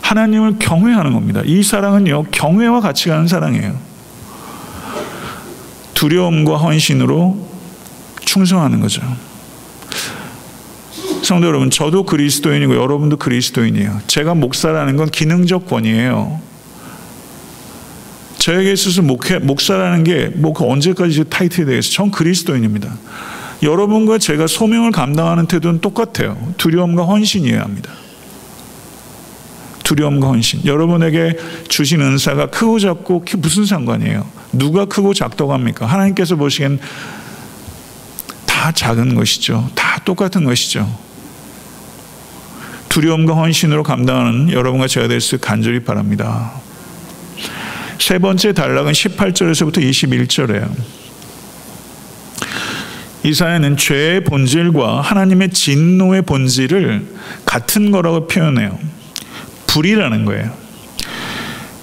하나님을 0.00 0.58
경외하는 0.58 1.12
겁니다. 1.12 1.42
이 1.44 1.62
사랑은요, 1.62 2.24
경외와 2.30 2.80
같이 2.80 3.08
가는 3.08 3.26
사랑이에요. 3.26 3.76
두려움과 5.94 6.56
헌신으로 6.56 7.46
충성하는 8.20 8.80
거죠. 8.80 9.02
성도 11.22 11.48
여러분, 11.48 11.70
저도 11.70 12.04
그리스도인이고 12.04 12.76
여러분도 12.76 13.16
그리스도인이에요. 13.16 14.00
제가 14.06 14.34
목사라는 14.34 14.96
건 14.96 15.10
기능적 15.10 15.66
권위예요. 15.66 16.40
저에게 18.38 18.72
있어서 18.72 19.02
목회, 19.02 19.38
목사라는 19.40 20.04
게뭐 20.04 20.52
그 20.52 20.64
언제까지 20.64 21.24
타이틀이 21.28 21.66
되겠어요? 21.66 21.92
전 21.92 22.10
그리스도인입니다. 22.12 22.96
여러분과 23.62 24.18
제가 24.18 24.46
소명을 24.46 24.92
감당하는 24.92 25.46
태도는 25.46 25.80
똑같아요. 25.80 26.36
두려움과 26.56 27.04
헌신이어야 27.04 27.62
합니다. 27.62 27.92
두려움과 29.82 30.28
헌신. 30.28 30.64
여러분에게 30.64 31.38
주신 31.68 32.00
은사가 32.00 32.46
크고 32.46 32.78
작고 32.80 33.24
무슨 33.38 33.64
상관이에요? 33.64 34.26
누가 34.52 34.84
크고 34.84 35.14
작다고 35.14 35.52
합니까? 35.52 35.86
하나님께서 35.86 36.34
보시기엔 36.36 36.80
다 38.46 38.72
작은 38.72 39.14
것이죠. 39.14 39.70
다 39.74 40.00
똑같은 40.04 40.44
것이죠. 40.44 40.90
두려움과 42.88 43.34
헌신으로 43.34 43.82
감당하는 43.82 44.50
여러분과 44.50 44.88
제가 44.88 45.06
될 45.06 45.20
수 45.20 45.38
간절히 45.38 45.80
바랍니다. 45.80 46.52
세 47.98 48.18
번째 48.18 48.52
단락은 48.52 48.92
18절에서부터 48.92 49.78
21절이에요. 49.78 50.70
이사야는 53.26 53.76
죄의 53.76 54.22
본질과 54.22 55.00
하나님의 55.00 55.50
진노의 55.50 56.22
본질을 56.22 57.04
같은 57.44 57.90
거라고 57.90 58.28
표현해요. 58.28 58.78
불이라는 59.66 60.24
거예요. 60.24 60.52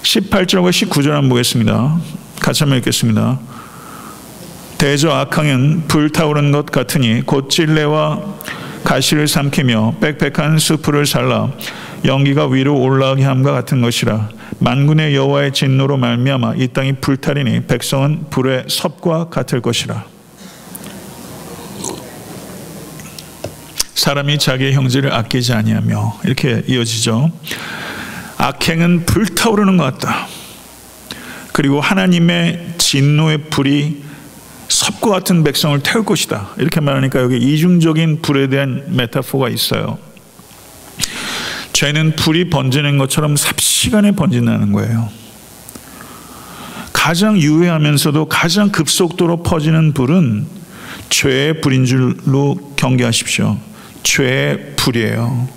18절과 0.02 0.70
19절 0.70 1.10
한번 1.10 1.28
보겠습니다. 1.28 1.98
같이 2.40 2.62
한번 2.62 2.78
읽겠습니다. 2.78 3.38
대저 4.78 5.10
악항은 5.10 5.84
불타오른 5.86 6.50
것 6.50 6.64
같으니 6.66 7.20
곧 7.26 7.50
찔레와 7.50 8.22
가시를 8.84 9.28
삼키며 9.28 9.96
빽빽한 10.00 10.58
수풀을 10.58 11.04
살라 11.04 11.50
연기가 12.06 12.46
위로 12.46 12.78
올라가게 12.78 13.22
함과 13.22 13.52
같은 13.52 13.82
것이라 13.82 14.28
만군의 14.60 15.14
여호와의 15.14 15.52
진노로 15.52 15.96
말미암아 15.96 16.54
이 16.56 16.68
땅이 16.68 16.94
불타리니 17.00 17.66
백성은 17.66 18.26
불의 18.30 18.64
섭과 18.68 19.30
같을 19.30 19.62
것이라 19.62 20.13
사람이 23.94 24.38
자기의 24.38 24.74
형제를 24.74 25.12
아끼지 25.12 25.52
아니하며 25.52 26.20
이렇게 26.24 26.62
이어지죠. 26.66 27.30
악행은 28.38 29.06
불타오르는 29.06 29.76
것 29.76 29.84
같다. 29.84 30.26
그리고 31.52 31.80
하나님의 31.80 32.74
진노의 32.78 33.44
불이 33.50 34.02
섭과 34.68 35.10
같은 35.10 35.44
백성을 35.44 35.78
태울 35.82 36.04
것이다. 36.04 36.50
이렇게 36.58 36.80
말하니까 36.80 37.20
여기 37.20 37.36
이중적인 37.36 38.22
불에 38.22 38.48
대한 38.48 38.84
메타포가 38.88 39.48
있어요. 39.48 39.98
죄는 41.72 42.16
불이 42.16 42.50
번지는 42.50 42.98
것처럼 42.98 43.36
삽시간에 43.36 44.12
번진다는 44.12 44.72
거예요. 44.72 45.08
가장 46.92 47.38
유해하면서도 47.38 48.26
가장 48.26 48.70
급속도로 48.70 49.42
퍼지는 49.42 49.92
불은 49.92 50.46
죄의 51.10 51.60
불인 51.60 51.84
줄로 51.84 52.72
경계하십시오. 52.76 53.58
죄의 54.04 54.74
불이에요. 54.76 55.48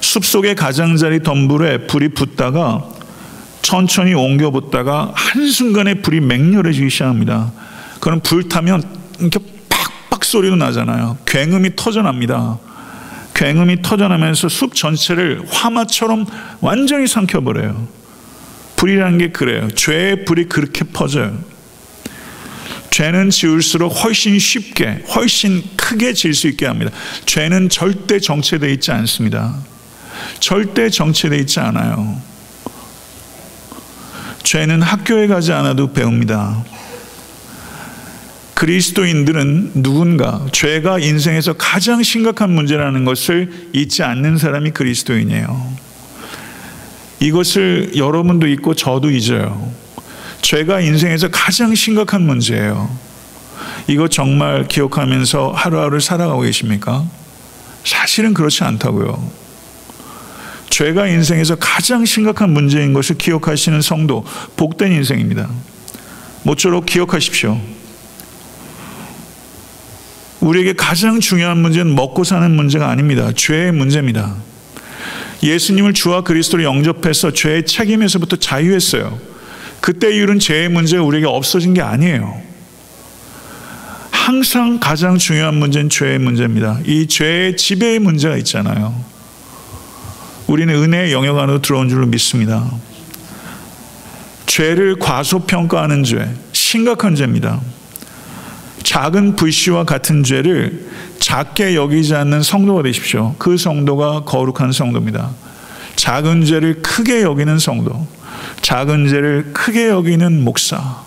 숲속의 0.00 0.54
가장자리 0.54 1.22
덤불에 1.22 1.86
불이 1.86 2.10
붙다가 2.10 2.84
천천히 3.62 4.14
옮겨 4.14 4.50
붙다가 4.50 5.12
한순간에 5.14 5.94
불이 5.94 6.20
맹렬해지기 6.20 6.88
시작합니다. 6.90 7.52
그럼 8.00 8.20
불 8.20 8.48
타면 8.48 8.82
이렇게 9.18 9.38
팍팍 9.68 10.24
소리도 10.24 10.56
나잖아요. 10.56 11.18
굉음이 11.26 11.76
터져납니다. 11.76 12.58
굉음이 13.34 13.82
터져나면서 13.82 14.48
숲 14.48 14.74
전체를 14.74 15.42
화마처럼 15.50 16.26
완전히 16.60 17.06
삼켜버려요. 17.06 17.88
불이라는 18.76 19.18
게 19.18 19.30
그래요. 19.30 19.68
죄의 19.68 20.24
불이 20.24 20.46
그렇게 20.46 20.84
퍼져요. 20.84 21.36
죄는 23.00 23.30
지울수록 23.30 24.04
훨씬 24.04 24.38
쉽게, 24.38 25.02
훨씬 25.14 25.62
크게 25.74 26.12
질 26.12 26.34
수 26.34 26.48
있게 26.48 26.66
합니다. 26.66 26.92
죄는 27.24 27.70
절대 27.70 28.20
정체되어 28.20 28.68
있지 28.72 28.92
않습니다. 28.92 29.56
절대 30.38 30.90
정체되어 30.90 31.38
있지 31.38 31.60
않아요. 31.60 32.20
죄는 34.42 34.82
학교에 34.82 35.28
가지 35.28 35.50
않아도 35.50 35.94
배웁니다. 35.94 36.62
그리스도인들은 38.52 39.82
누군가 39.82 40.44
죄가 40.52 40.98
인생에서 40.98 41.54
가장 41.54 42.02
심각한 42.02 42.50
문제라는 42.50 43.06
것을 43.06 43.70
잊지 43.72 44.02
않는 44.02 44.36
사람이 44.36 44.72
그리스도인이에요. 44.72 45.72
이것을 47.20 47.92
여러분도 47.96 48.46
잊고 48.46 48.74
저도 48.74 49.10
잊어요. 49.10 49.79
죄가 50.42 50.80
인생에서 50.80 51.28
가장 51.28 51.74
심각한 51.74 52.22
문제예요. 52.22 52.90
이거 53.86 54.08
정말 54.08 54.66
기억하면서 54.68 55.52
하루하루 55.52 56.00
살아가고 56.00 56.42
계십니까? 56.42 57.04
사실은 57.84 58.34
그렇지 58.34 58.64
않다고요. 58.64 59.30
죄가 60.70 61.08
인생에서 61.08 61.56
가장 61.56 62.04
심각한 62.04 62.50
문제인 62.50 62.92
것을 62.92 63.18
기억하시는 63.18 63.80
성도, 63.82 64.24
복된 64.56 64.92
인생입니다. 64.92 65.48
모쪼록 66.42 66.86
기억하십시오. 66.86 67.60
우리에게 70.40 70.72
가장 70.72 71.20
중요한 71.20 71.58
문제는 71.58 71.94
먹고 71.94 72.24
사는 72.24 72.50
문제가 72.50 72.88
아닙니다. 72.88 73.30
죄의 73.34 73.72
문제입니다. 73.72 74.36
예수님을 75.42 75.92
주와 75.92 76.22
그리스도를 76.22 76.64
영접해서 76.64 77.32
죄의 77.32 77.66
책임에서부터 77.66 78.36
자유했어요. 78.36 79.29
그때 79.80 80.14
이후는 80.14 80.38
죄의 80.38 80.68
문제가 80.68 81.02
우리에게 81.02 81.26
없어진 81.26 81.74
게 81.74 81.80
아니에요. 81.80 82.40
항상 84.10 84.78
가장 84.78 85.18
중요한 85.18 85.54
문제는 85.54 85.88
죄의 85.88 86.18
문제입니다. 86.18 86.78
이 86.84 87.06
죄의 87.06 87.56
지배의 87.56 87.98
문제가 87.98 88.36
있잖아요. 88.36 88.94
우리는 90.46 90.74
은혜의 90.74 91.12
영역 91.12 91.38
안으로 91.38 91.62
들어온 91.62 91.88
줄로 91.88 92.06
믿습니다. 92.06 92.70
죄를 94.46 94.96
과소평가하는 94.98 96.04
죄, 96.04 96.28
심각한 96.52 97.14
죄입니다. 97.14 97.60
작은 98.82 99.36
불씨와 99.36 99.84
같은 99.84 100.24
죄를 100.24 100.88
작게 101.20 101.76
여기지 101.76 102.14
않는 102.14 102.42
성도가 102.42 102.82
되십시오. 102.82 103.34
그 103.38 103.56
성도가 103.56 104.24
거룩한 104.24 104.72
성도입니다. 104.72 105.30
작은 105.96 106.44
죄를 106.44 106.82
크게 106.82 107.22
여기는 107.22 107.58
성도. 107.58 108.06
작은 108.62 109.08
죄를 109.08 109.52
크게 109.52 109.88
여기는 109.88 110.42
목사. 110.44 111.02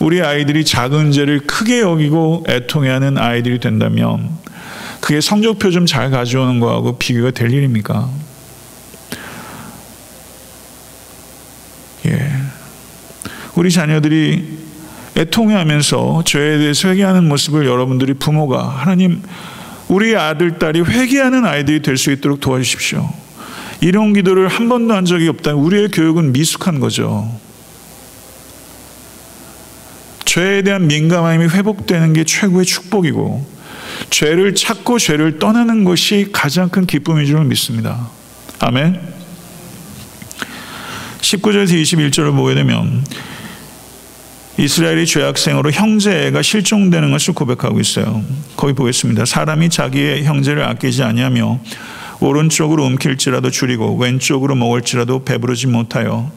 우리 0.00 0.22
아이들이 0.22 0.64
작은 0.64 1.12
죄를 1.12 1.40
크게 1.40 1.80
여기고 1.80 2.44
애통해하는 2.48 3.18
아이들이 3.18 3.58
된다면 3.58 4.30
그게 5.00 5.20
성적표 5.20 5.70
좀 5.70 5.86
잘 5.86 6.10
가져오는 6.10 6.60
거하고 6.60 6.98
비교가 6.98 7.30
될 7.30 7.50
일입니까? 7.52 8.08
예. 12.06 12.32
우리 13.54 13.70
자녀들이 13.70 14.58
애통해하면서 15.16 16.22
죄에 16.24 16.58
대해서 16.58 16.88
회개하는 16.88 17.28
모습을 17.28 17.66
여러분들이 17.66 18.14
부모가 18.14 18.68
하나님 18.68 19.22
우리 19.88 20.14
아들 20.16 20.58
딸이 20.58 20.82
회개하는 20.82 21.44
아이들이 21.44 21.82
될 21.82 21.96
수 21.96 22.12
있도록 22.12 22.40
도와주십시오. 22.40 23.08
이런 23.80 24.12
기도를 24.12 24.48
한 24.48 24.68
번도 24.68 24.94
한 24.94 25.04
적이 25.04 25.28
없다. 25.28 25.54
우리의 25.54 25.88
교육은 25.88 26.32
미숙한 26.32 26.80
거죠. 26.80 27.30
죄에 30.24 30.62
대한 30.62 30.86
민감함이 30.86 31.46
회복되는 31.46 32.12
게 32.12 32.24
최고의 32.24 32.66
축복이고, 32.66 33.46
죄를 34.10 34.54
찾고 34.54 34.98
죄를 34.98 35.38
떠나는 35.38 35.84
것이 35.84 36.28
가장 36.32 36.68
큰 36.68 36.86
기쁨인 36.86 37.26
줄 37.26 37.42
믿습니다. 37.44 38.08
아멘. 38.58 39.00
19절에서 41.20 41.80
21절을 41.82 42.34
보게 42.34 42.54
되면, 42.54 43.04
이스라엘이 44.58 45.06
죄악생으로 45.06 45.70
형제가 45.70 46.42
실종되는 46.42 47.12
것을 47.12 47.32
고백하고 47.32 47.78
있어요. 47.80 48.24
거기 48.56 48.72
보겠습니다. 48.72 49.24
사람이 49.24 49.70
자기의 49.70 50.24
형제를 50.24 50.64
아끼지 50.64 51.04
아니하며 51.04 51.60
오른쪽으로 52.20 52.84
움킬지라도 52.84 53.50
줄이고 53.50 53.96
왼쪽으로 53.96 54.54
먹을지라도 54.54 55.24
배부르지 55.24 55.66
못하여 55.68 56.30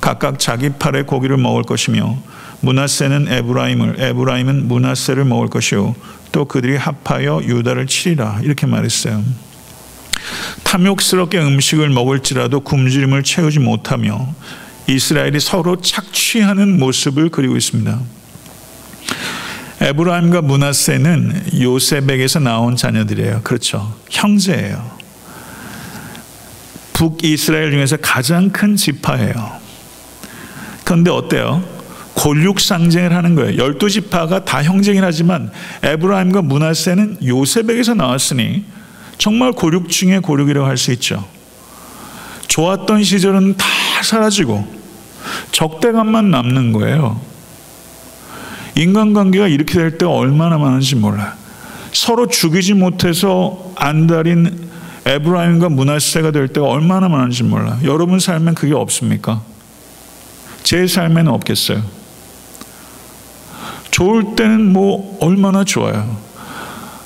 각각 0.00 0.38
자기 0.38 0.70
팔의 0.70 1.06
고기를 1.06 1.36
먹을 1.36 1.62
것이며 1.62 2.18
문하세는 2.60 3.28
에브라임을 3.28 3.96
에브라임은 3.98 4.68
문하세를 4.68 5.24
먹을 5.24 5.48
것이요 5.48 5.94
또 6.32 6.44
그들이 6.44 6.76
합하여 6.76 7.42
유다를 7.44 7.86
치리라 7.86 8.40
이렇게 8.42 8.66
말했어요. 8.66 9.22
탐욕스럽게 10.64 11.38
음식을 11.38 11.90
먹을지라도 11.90 12.60
굶주림을 12.60 13.22
채우지 13.22 13.58
못하며 13.58 14.34
이스라엘이 14.86 15.40
서로 15.40 15.80
착취하는 15.80 16.78
모습을 16.78 17.28
그리고 17.28 17.56
있습니다. 17.56 18.00
에브라임과 19.80 20.42
문하세는 20.42 21.60
요셉에게서 21.60 22.38
나온 22.38 22.76
자녀들이에요. 22.76 23.40
그렇죠. 23.42 23.94
형제예요. 24.10 25.01
북이스라엘 27.02 27.72
중에서 27.72 27.96
가장 27.96 28.50
큰 28.50 28.76
지파예요. 28.76 29.34
그런데 30.84 31.10
어때요? 31.10 31.64
골육 32.14 32.60
상쟁을 32.60 33.12
하는 33.12 33.34
거예요. 33.34 33.56
열두 33.56 33.90
지파가 33.90 34.44
다 34.44 34.62
형제긴 34.62 35.02
하지만 35.02 35.50
에브라임과 35.82 36.42
문하세는 36.42 37.18
요셉에게서 37.26 37.94
나왔으니 37.94 38.64
정말 39.18 39.50
고륙 39.50 39.88
중에 39.88 40.20
고륙이라고 40.20 40.64
할 40.64 40.76
수 40.76 40.92
있죠. 40.92 41.26
좋았던 42.46 43.02
시절은 43.02 43.56
다 43.56 43.66
사라지고 44.04 44.64
적대감만 45.50 46.30
남는 46.30 46.72
거예요. 46.72 47.20
인간관계가 48.76 49.48
이렇게 49.48 49.74
될 49.74 49.98
때 49.98 50.06
얼마나 50.06 50.56
많은지 50.56 50.94
몰라요. 50.94 51.32
서로 51.92 52.28
죽이지 52.28 52.74
못해서 52.74 53.72
안달인 53.74 54.70
에브라임과 55.04 55.68
문하세가 55.68 56.30
될 56.30 56.48
때가 56.48 56.66
얼마나 56.66 57.08
많은지 57.08 57.42
몰라요. 57.42 57.78
여러분 57.84 58.18
삶엔 58.20 58.54
그게 58.54 58.72
없습니까? 58.74 59.42
제 60.62 60.86
삶에는 60.86 61.30
없겠어요. 61.32 61.82
좋을 63.90 64.36
때는 64.36 64.72
뭐 64.72 65.18
얼마나 65.20 65.64
좋아요. 65.64 66.16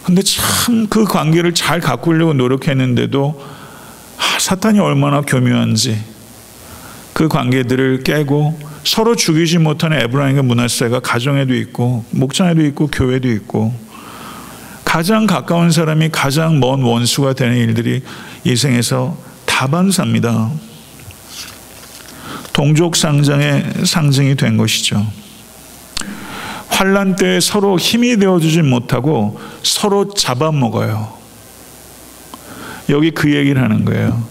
근데 0.05 0.23
참 0.23 0.87
그 0.89 1.05
관계를 1.05 1.55
잘 1.55 1.81
가꾸려고 1.81 2.33
노력했는데도 2.33 3.43
아, 4.19 4.39
사탄이 4.39 4.79
얼마나 4.79 5.21
교묘한지 5.21 5.99
그 7.13 7.29
관계들을 7.29 8.03
깨고 8.03 8.59
서로 8.85 9.17
죽이지 9.17 9.59
못하는 9.59 10.01
에브라임과 10.01 10.43
문하세가 10.43 11.01
가정에도 11.01 11.55
있고 11.55 12.05
목장에도 12.11 12.63
있고 12.67 12.87
교회도 12.89 13.29
있고 13.33 13.75
가장 14.97 15.27
가까운 15.27 15.71
사람이 15.71 16.09
가장 16.09 16.59
먼 16.59 16.81
원수가 16.83 17.35
되는 17.35 17.59
일들이 17.59 18.03
이 18.45 18.57
생에서 18.57 19.15
다반사입니다. 19.45 20.51
동족 22.55 22.97
상장의 22.97 23.85
상징이 23.85 24.37
된 24.37 24.57
것이죠. 24.57 25.07
환란 26.69 27.15
때 27.15 27.41
서로 27.41 27.79
힘이 27.79 28.17
되어주지 28.17 28.63
못하고 28.63 29.39
서로 29.63 30.15
잡아먹어요. 30.15 31.13
여기 32.89 33.11
그 33.11 33.35
얘기를 33.35 33.63
하는 33.63 33.85
거예요. 33.85 34.27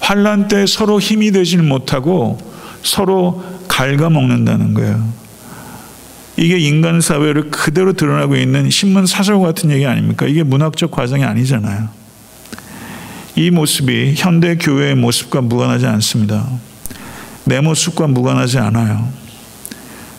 환란 0.00 0.48
때 0.48 0.66
서로 0.66 1.00
힘이 1.00 1.30
되지 1.30 1.56
못하고 1.56 2.36
서로 2.82 3.42
갉아먹는다는 3.68 4.74
거예요. 4.74 5.23
이게 6.36 6.58
인간 6.58 7.00
사회를 7.00 7.50
그대로 7.50 7.92
드러나고 7.92 8.36
있는 8.36 8.70
신문 8.70 9.06
사설 9.06 9.40
같은 9.40 9.70
얘기 9.70 9.86
아닙니까? 9.86 10.26
이게 10.26 10.42
문학적 10.42 10.90
과정이 10.90 11.24
아니잖아요. 11.24 11.88
이 13.36 13.50
모습이 13.50 14.14
현대 14.16 14.56
교회의 14.56 14.94
모습과 14.96 15.40
무관하지 15.42 15.86
않습니다. 15.86 16.46
내 17.44 17.60
모습과 17.60 18.06
무관하지 18.08 18.58
않아요. 18.58 19.08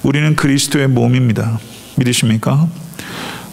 우리는 0.04 0.36
그리스도의 0.36 0.88
몸입니다. 0.88 1.60
믿으십니까? 1.98 2.68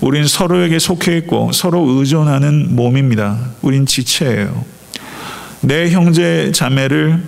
우린 0.00 0.26
서로에게 0.26 0.78
속해 0.78 1.16
있고 1.18 1.52
서로 1.52 1.88
의존하는 1.88 2.74
몸입니다. 2.74 3.38
우린 3.62 3.86
지체예요. 3.86 4.64
내 5.60 5.90
형제 5.90 6.50
자매를 6.52 7.22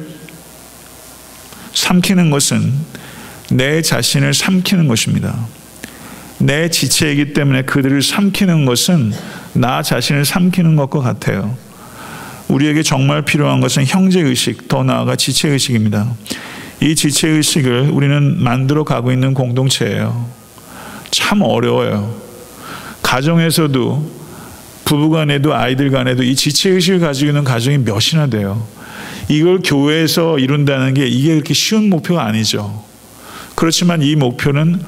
삼키는 1.73 2.31
것은 2.31 2.73
내 3.55 3.83
자신을 3.83 4.35
삼키는 4.35 4.89
것입니다. 4.89 5.33
내 6.39 6.69
지체이기 6.69 7.35
때문에 7.35 7.63
그들을 7.63 8.03
삼키는 8.03 8.65
것은 8.65 9.13
나 9.53 9.81
자신을 9.81 10.25
삼키는 10.25 10.75
것과 10.75 10.99
같아요. 10.99 11.57
우리에게 12.49 12.83
정말 12.83 13.23
필요한 13.23 13.61
것은 13.61 13.87
형제의식, 13.87 14.67
더 14.67 14.83
나아가 14.83 15.15
지체의식입니다. 15.15 16.13
이 16.83 16.97
지체의식을 16.97 17.91
우리는 17.93 18.43
만들어 18.43 18.83
가고 18.83 19.13
있는 19.13 19.35
공동체예요. 19.35 20.29
참 21.13 21.41
어려워요. 21.43 22.13
가정에서도 23.03 24.11
부부 24.85 25.11
간에도 25.11 25.55
아이들 25.55 25.93
간에도 25.93 26.25
이 26.25 26.35
지체의식을 26.35 26.99
가지고 26.99 27.31
있는 27.31 27.45
가정이 27.45 27.79
몇이나 27.79 28.27
돼요. 28.27 28.67
이걸 29.29 29.61
교회에서 29.65 30.41
이룬다는 30.41 30.93
게 30.95 31.07
이게 31.07 31.35
그렇게 31.35 31.55
쉬운 31.55 31.89
목표가 31.89 32.25
아니죠. 32.25 32.83
그렇지만 33.55 34.03
이 34.03 34.17
목표는 34.17 34.81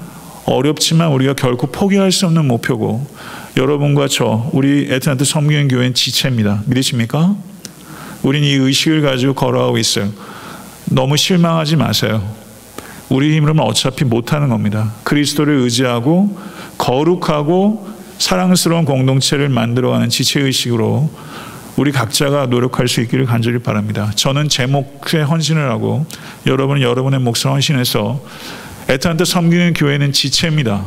어렵지만 0.44 1.11
우리가 1.11 1.35
결코 1.35 1.66
포기할 1.68 2.12
수 2.12 2.26
없는 2.26 2.46
목표고 2.46 3.07
여러분과 3.57 4.09
저 4.09 4.48
우리 4.52 4.87
에트나트 4.90 5.24
섬기는 5.24 5.68
교회는 5.68 5.94
지체입니다. 5.94 6.62
믿으십니까? 6.66 7.35
우린 8.22 8.44
이 8.44 8.52
의식을 8.52 9.02
가지고 9.02 9.35
걸어가고 9.35 9.79
있어요. 9.79 10.09
너무 10.87 11.16
실망하지 11.16 11.76
마세요. 11.76 12.22
우리 13.09 13.37
힘으로는 13.37 13.62
어차피 13.62 14.05
못하는 14.05 14.48
겁니다. 14.48 14.92
그리스도를 15.05 15.55
의지하고 15.59 16.37
거룩하고 16.79 17.88
사랑스러운 18.18 18.85
공동체를 18.85 19.48
만들어가는 19.48 20.09
지체의식으로 20.09 21.11
우리 21.76 21.92
각자가 21.92 22.46
노력할 22.46 22.88
수 22.88 23.00
있기를 23.02 23.26
간절히 23.26 23.58
바랍니다. 23.58 24.10
저는 24.14 24.48
제 24.48 24.66
몫에 24.66 25.22
헌신을 25.22 25.70
하고 25.70 26.06
여러분은 26.46 26.82
여러분의 26.82 27.20
몫을 27.20 27.50
헌신해서 27.52 28.22
애타한테 28.88 29.24
섬기는 29.24 29.74
교회는 29.74 30.12
지체입니다. 30.12 30.84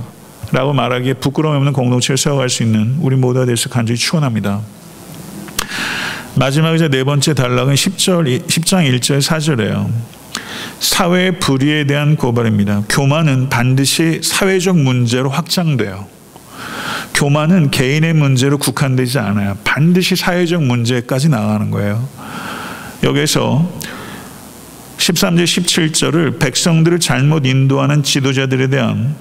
라고 0.52 0.73
말하기에 0.73 1.13
부끄러움 1.15 1.58
없는 1.58 1.73
공동체를 1.73 2.17
세워갈 2.17 2.49
수 2.49 2.63
있는 2.63 2.97
우리 3.02 3.15
모두가 3.15 3.45
될 3.45 3.56
수 3.56 3.69
간절히 3.69 3.99
축원합니다. 3.99 4.62
마지막 6.36 6.73
이제 6.73 6.88
네 6.88 7.04
번째 7.04 7.34
단락은 7.34 7.75
10절, 7.75 8.47
10장 8.47 8.99
1절 8.99 9.21
4절이에요. 9.21 9.91
사회의 10.80 11.38
불의에 11.38 11.84
대한 11.86 12.15
고발입니다. 12.15 12.84
교만은 12.89 13.49
반드시 13.49 14.21
사회적 14.23 14.78
문제로 14.78 15.30
확장돼요. 15.30 16.08
교만은 17.19 17.69
개인의 17.69 18.13
문제로 18.13 18.58
국한되지 18.58 19.19
않아요. 19.19 19.58
반드시 19.65 20.15
사회적 20.15 20.63
문제까지 20.63 21.27
나가는 21.27 21.69
거예요. 21.69 22.08
여기서 23.03 23.69
13절 24.97 25.43
17절을 25.43 26.39
백성들을 26.39 26.97
잘못 27.01 27.45
인도하는 27.45 28.03
지도자들에 28.03 28.67
대한 28.67 29.15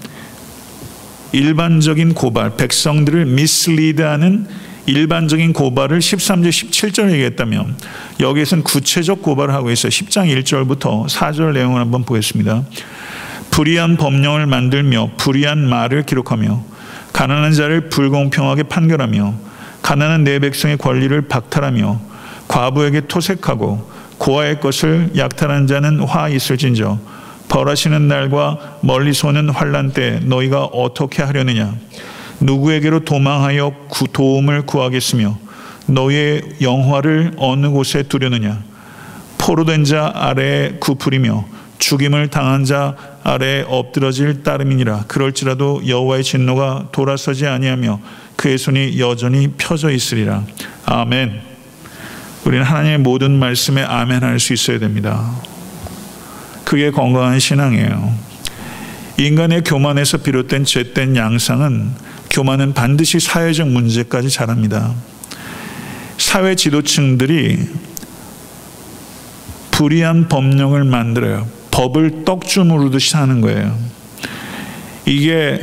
일반적인 1.32 2.14
고발, 2.14 2.56
백성들을 2.56 3.26
미슬리드하는 3.26 4.46
일반적인 4.86 5.52
고발을 5.52 5.98
13절 5.98 6.50
17절 6.50 7.10
얘기했다면 7.10 7.76
여기에서는 8.20 8.62
구체적 8.62 9.22
고발을 9.22 9.52
하고 9.52 9.72
있어요. 9.72 9.90
10장 9.90 10.32
1절부터 10.44 11.08
4절 11.08 11.52
내용을 11.52 11.80
한번 11.80 12.04
보겠습니다. 12.04 12.62
불의한 13.50 13.96
법령을 13.96 14.46
만들며 14.46 15.10
불의한 15.16 15.68
말을 15.68 16.06
기록하며 16.06 16.77
가난한 17.18 17.52
자를 17.52 17.88
불공평하게 17.88 18.62
판결하며 18.62 19.34
가난한 19.82 20.22
내 20.22 20.38
백성의 20.38 20.78
권리를 20.78 21.20
박탈하며 21.22 22.00
과부에게 22.46 23.08
토색하고 23.08 23.90
고아의 24.18 24.60
것을 24.60 25.10
약탈한 25.16 25.66
자는 25.66 25.98
화 25.98 26.28
있을진저 26.28 27.00
벌하시는 27.48 28.06
날과 28.06 28.78
멀리서 28.82 29.28
오는 29.28 29.50
환란 29.50 29.92
때 29.92 30.20
너희가 30.22 30.66
어떻게 30.66 31.24
하려느냐? 31.24 31.74
누구에게로 32.38 33.00
도망하여 33.00 33.72
도움을 34.12 34.62
구하겠으며 34.62 35.36
너희의 35.86 36.42
영화를 36.62 37.32
어느 37.36 37.68
곳에 37.68 38.04
두려느냐? 38.04 38.62
포로된 39.38 39.82
자 39.82 40.12
아래에 40.14 40.74
굽으리며 40.78 41.44
죽임을 41.78 42.28
당한 42.28 42.64
자 42.64 42.94
아래에 43.22 43.64
엎드러질 43.66 44.42
따름이니라. 44.42 45.04
그럴지라도 45.08 45.86
여호와의 45.86 46.24
진노가 46.24 46.88
돌아서지 46.92 47.46
아니하며 47.46 48.00
그의 48.36 48.58
손이 48.58 48.98
여전히 49.00 49.48
펴져 49.56 49.90
있으리라. 49.90 50.44
아멘. 50.84 51.40
우리는 52.44 52.64
하나님의 52.64 52.98
모든 52.98 53.38
말씀에 53.38 53.82
아멘 53.82 54.22
할 54.22 54.38
수 54.38 54.52
있어야 54.52 54.78
됩니다. 54.78 55.32
그게 56.64 56.90
건강한 56.90 57.38
신앙이에요. 57.38 58.12
인간의 59.16 59.64
교만에서 59.64 60.18
비롯된 60.18 60.64
죄된 60.64 61.16
양상은 61.16 61.90
교만은 62.30 62.74
반드시 62.74 63.18
사회적 63.18 63.68
문제까지 63.68 64.30
자랍니다. 64.30 64.94
사회 66.18 66.54
지도층들이 66.54 67.68
불의한 69.72 70.28
법령을 70.28 70.84
만들어요. 70.84 71.57
법을 71.78 72.24
떡주무르듯이 72.24 73.16
하는 73.16 73.40
거예요. 73.40 73.78
이게 75.06 75.60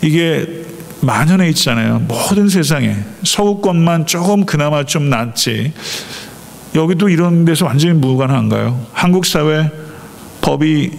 이게 0.00 0.64
만연해 1.02 1.50
있잖아요. 1.50 1.98
모든 2.08 2.48
세상에 2.48 2.96
서구권만 3.22 4.06
조금 4.06 4.46
그나마 4.46 4.84
좀 4.84 5.10
낫지. 5.10 5.74
여기도 6.74 7.10
이런 7.10 7.44
데서 7.44 7.66
완전히 7.66 7.92
무관한가요? 7.92 8.86
한국 8.92 9.26
사회 9.26 9.70
법이 10.40 10.92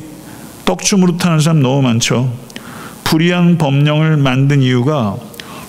떡주무릇하는 0.65 1.39
사람 1.39 1.63
너무 1.63 1.81
많죠. 1.81 2.31
불이한 3.03 3.57
법령을 3.57 4.15
만든 4.17 4.61
이유가 4.61 5.17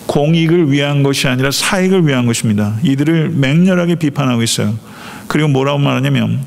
공익을 0.06 0.70
위한 0.70 1.02
것이 1.02 1.28
아니라 1.28 1.50
사익을 1.50 2.06
위한 2.06 2.26
것입니다. 2.26 2.76
이들을 2.82 3.30
맹렬하게 3.30 3.94
비판하고 3.94 4.42
있어요. 4.42 4.74
그리고 5.28 5.48
뭐라고 5.48 5.78
말하냐면 5.78 6.44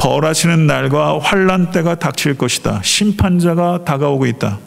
벌하시는 0.00 0.66
날과 0.66 1.18
환란 1.20 1.72
때가 1.72 1.96
닥칠 1.96 2.38
것이다. 2.38 2.80
심판자가 2.82 3.84
다가오고 3.84 4.24
있다. 4.26 4.58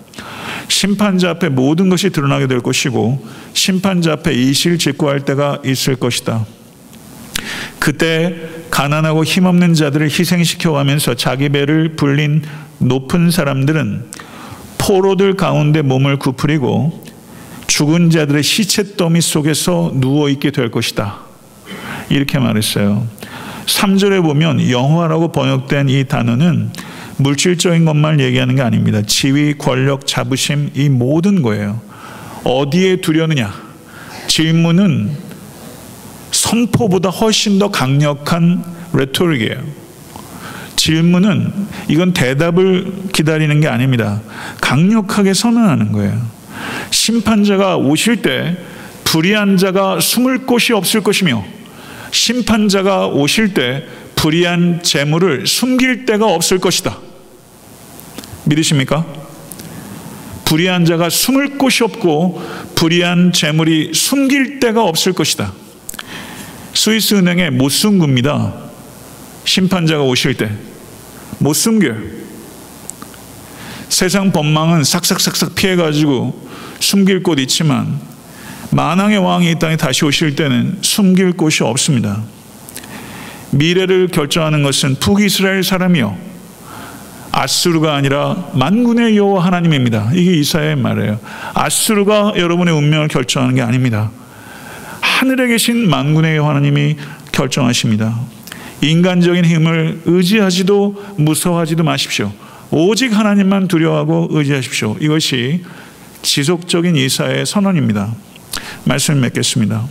심판자 0.68 1.32
앞에 1.32 1.50
모든 1.50 1.90
것이 1.90 2.12
드러나게 2.12 2.46
될 2.46 2.62
것이고 2.62 3.26
심판자 3.54 4.14
앞에 4.14 4.32
이실 4.32 4.78
직구할 4.78 5.22
때가 5.22 5.60
있을 5.66 5.96
것이다. 5.96 6.46
그때 7.80 8.36
가난하고 8.70 9.24
힘없는 9.24 9.74
자들을 9.74 10.08
희생시켜 10.08 10.72
가면서 10.72 11.16
자기 11.16 11.50
배를 11.50 11.96
불린 11.96 12.44
높은 12.78 13.32
사람들은 13.32 14.06
포로들 14.78 15.34
가운데 15.36 15.82
몸을 15.82 16.20
구부리고 16.20 17.04
죽은 17.66 18.12
자들의 18.12 18.44
시체 18.44 18.96
더미 18.96 19.20
속에서 19.20 19.94
누워 19.96 20.30
있게 20.30 20.52
될 20.52 20.70
것이다. 20.70 21.22
이렇게 22.10 22.38
말했어요. 22.38 23.08
3절에 23.66 24.22
보면 24.22 24.70
영화라고 24.70 25.32
번역된 25.32 25.90
이 25.90 26.06
단어는 26.06 26.72
물질적인 27.18 27.86
것만 27.86 28.20
얘기하는 28.20 28.56
게 28.56 28.62
아닙니다. 28.62 29.02
지위, 29.06 29.58
권력, 29.58 30.06
자부심 30.08 30.72
이 30.74 30.90
모든 30.90 31.42
거예요. 31.42 31.80
어디에 32.44 32.98
두려느냐? 32.98 33.54
질문은 34.28 35.12
선포보다 36.32 37.10
훨씬 37.10 37.60
더 37.60 37.70
강력한 37.70 38.64
레토릭이에요. 38.94 39.84
질문은 40.76 41.54
이건 41.88 42.14
대답을 42.14 42.92
기다리는 43.14 43.62
게 43.62 43.68
아닙니다. 43.68 44.22
강력하게 44.60 45.34
선언하는 45.34 45.92
거예요. 45.92 46.20
심판자가 46.92 47.78
오실 47.78 48.22
때 48.22 48.58
불의한 49.04 49.58
자가 49.58 50.00
숨을 50.00 50.46
곳이 50.46 50.74
없을 50.74 51.02
것이며 51.02 51.46
심판자가 52.14 53.08
오실 53.08 53.54
때 53.54 53.84
불의한 54.16 54.82
재물을 54.84 55.46
숨길 55.48 56.06
데가 56.06 56.28
없을 56.28 56.60
것이다. 56.60 56.98
믿으십니까? 58.46 59.06
불의한 60.46 60.86
자가 60.86 61.10
숨을 61.10 61.58
곳이 61.58 61.84
없고 61.84 62.42
불의한 62.76 63.34
재물이 63.34 63.94
숨길 63.94 64.60
데가 64.60 64.84
없을 64.84 65.14
것이다. 65.14 65.54
스위스 66.76 67.16
은행의 67.16 67.52
못 67.52 67.70
숨깁니다. 67.70 68.54
심판자가 69.46 70.04
오실 70.04 70.36
때. 70.36 70.52
못 71.40 71.54
숨겨요. 71.54 71.98
세상 73.90 74.32
법망은 74.32 74.84
삭삭삭삭 74.84 75.56
피해가지고 75.56 76.50
숨길 76.80 77.24
곳 77.24 77.40
있지만 77.40 78.00
만왕의 78.74 79.20
왕이 79.20 79.52
이 79.52 79.60
땅에 79.60 79.78
다시 79.78 80.04
오실 80.04 80.36
때는 80.36 80.80
숨길 80.82 81.34
곳이 81.34 81.64
없습니다. 81.64 82.24
미래를 83.52 84.08
결정하는 84.08 84.64
것은 84.64 84.96
북이스라엘 84.96 85.64
사람이요. 85.64 86.18
아수르가 87.32 87.96
아니라 87.96 88.50
만군의 88.54 89.16
여호와 89.16 89.46
하나님입니다. 89.46 90.12
이게 90.14 90.34
이사야의 90.38 90.76
말이에요. 90.78 91.20
아수르가 91.54 92.34
여러분의 92.36 92.74
운명을 92.74 93.10
결정하는 93.10 93.56
게 93.56 93.62
아닙니다. 93.62 94.12
하늘에 95.02 95.48
계신 95.48 95.88
만군의 95.90 96.38
여호와 96.38 96.52
하나님이 96.52 96.98
결정하십니다. 97.32 98.20
인간적인 98.82 99.46
힘을 99.46 100.02
의지하지도 100.06 101.04
무서워하지도 101.18 101.84
마십시오. 101.84 102.32
오직 102.72 103.16
하나님만 103.16 103.68
두려워하고 103.68 104.30
의지하십시오. 104.32 104.98
이것이 105.00 105.64
지속적인 106.24 106.96
이사의 106.96 107.46
선언입니다. 107.46 108.14
말씀을 108.86 109.22
맺겠습니다. 109.22 109.84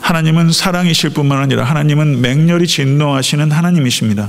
하나님은 0.00 0.52
사랑이실 0.52 1.10
뿐만 1.10 1.38
아니라 1.38 1.64
하나님은 1.64 2.20
맹렬히 2.20 2.66
진노하시는 2.66 3.50
하나님이십니다. 3.50 4.28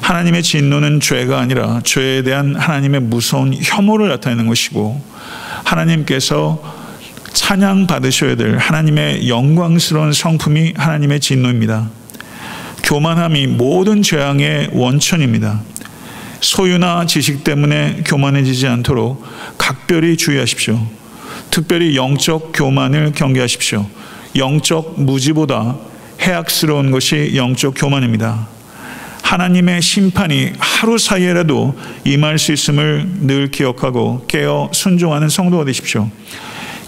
하나님의 0.00 0.42
진노는 0.44 1.00
죄가 1.00 1.40
아니라 1.40 1.80
죄에 1.82 2.22
대한 2.22 2.54
하나님의 2.54 3.00
무서운 3.00 3.52
혐오를 3.60 4.08
나타내는 4.08 4.46
것이고 4.46 5.02
하나님께서 5.64 6.62
찬양 7.32 7.86
받으셔야 7.88 8.36
될 8.36 8.56
하나님의 8.56 9.28
영광스러운 9.28 10.12
성품이 10.12 10.74
하나님의 10.76 11.20
진노입니다. 11.20 11.90
교만함이 12.84 13.48
모든 13.48 14.02
죄악의 14.02 14.70
원천입니다. 14.72 15.60
소유나 16.40 17.06
지식 17.06 17.42
때문에 17.42 18.02
교만해지지 18.06 18.68
않도록 18.68 19.24
각별히 19.58 20.16
주의하십시오. 20.16 20.86
특별히 21.56 21.96
영적 21.96 22.52
교만을 22.52 23.12
경계하십시오. 23.12 23.86
영적 24.36 25.00
무지보다 25.00 25.78
해악스러운 26.20 26.90
것이 26.90 27.32
영적 27.34 27.72
교만입니다. 27.78 28.46
하나님의 29.22 29.80
심판이 29.80 30.52
하루 30.58 30.98
사이에라도 30.98 31.74
임할 32.04 32.38
수 32.38 32.52
있음을 32.52 33.06
늘 33.22 33.50
기억하고 33.50 34.26
깨어 34.28 34.68
순종하는 34.74 35.30
성도가 35.30 35.64
되십시오. 35.64 36.10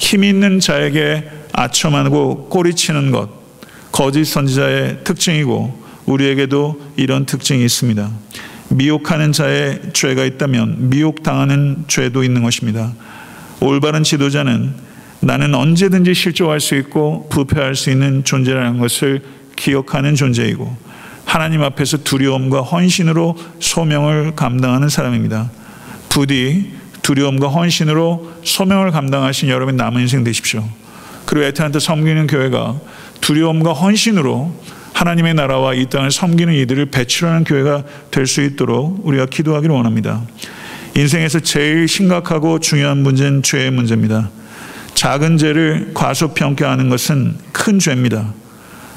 힘 0.01 0.23
있는 0.23 0.61
자에게 0.61 1.25
아첨하고 1.55 2.49
꼬리치는 2.51 3.11
것, 3.11 3.31
거짓 3.91 4.27
선지자의 4.27 4.99
특징이고 5.03 5.83
우리에게도 6.05 6.93
이런 6.97 7.25
특징이 7.25 7.65
있습니다. 7.65 8.11
미혹하는 8.69 9.33
자의 9.33 9.81
죄가 9.95 10.27
있다면 10.27 10.91
미혹당하는 10.91 11.85
죄도 11.89 12.23
있는 12.23 12.43
것입니다. 12.43 12.93
올바른 13.61 14.03
지도자는 14.03 14.75
나는 15.21 15.55
언제든지 15.55 16.15
실족할 16.15 16.61
수 16.61 16.77
있고 16.77 17.29
부패할 17.29 17.75
수 17.75 17.91
있는 17.91 18.23
존재라는 18.25 18.79
것을 18.79 19.23
기억하는 19.57 20.15
존재이고 20.15 20.77
하나님 21.25 21.63
앞에서 21.63 21.99
두려움과 21.99 22.63
헌신으로 22.63 23.37
소명을 23.61 24.35
감당하는 24.37 24.89
사람입니다. 24.89 25.51
부디 26.09 26.73
두려움과 27.03 27.49
헌신으로 27.49 28.33
소명을 28.45 28.93
감당하신 28.93 29.49
여러분 29.49 29.77
남은 29.77 30.03
인생 30.03 30.25
되십시오. 30.25 30.65
그리고 31.27 31.47
에트한테 31.47 31.81
섬기는 31.81 32.27
교회가 32.29 32.77
두려움과 33.21 33.73
헌신으로 33.73 34.55
하나님의 34.95 35.35
나라와 35.35 35.75
이 35.75 35.87
땅을 35.87 36.11
섬기는 36.11 36.55
이들을 36.55 36.87
배출하는 36.87 37.45
교회가 37.45 37.85
될 38.11 38.27
수 38.27 38.43
있도록 38.43 39.07
우리가 39.07 39.27
기도하기를 39.27 39.75
원합니다. 39.75 40.23
인생에서 40.99 41.39
제일 41.39 41.87
심각하고 41.87 42.59
중요한 42.59 42.99
문제는 42.99 43.45
죄의 43.45 43.71
문제입니다. 43.71 44.31
작은 44.95 45.39
죄를 45.39 45.93
과소평가하는 45.95 46.89
것은 46.89 47.37
큰 47.53 47.79
죄입니다. 47.79 48.35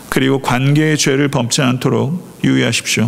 그리고 0.10 0.42
관계의 0.42 0.98
죄를 0.98 1.28
범지 1.28 1.62
않도록 1.62 2.40
유의하십시오. 2.44 3.08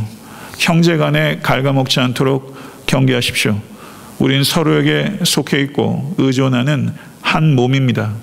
형제 0.59 0.97
간에 0.97 1.39
갉아먹지 1.41 2.01
않도록 2.01 2.55
경계하십시오. 2.85 3.59
우린 4.19 4.43
서로에게 4.43 5.21
속해 5.23 5.59
있고 5.61 6.13
의존하는 6.19 6.93
한 7.19 7.55
몸입니다. 7.55 8.13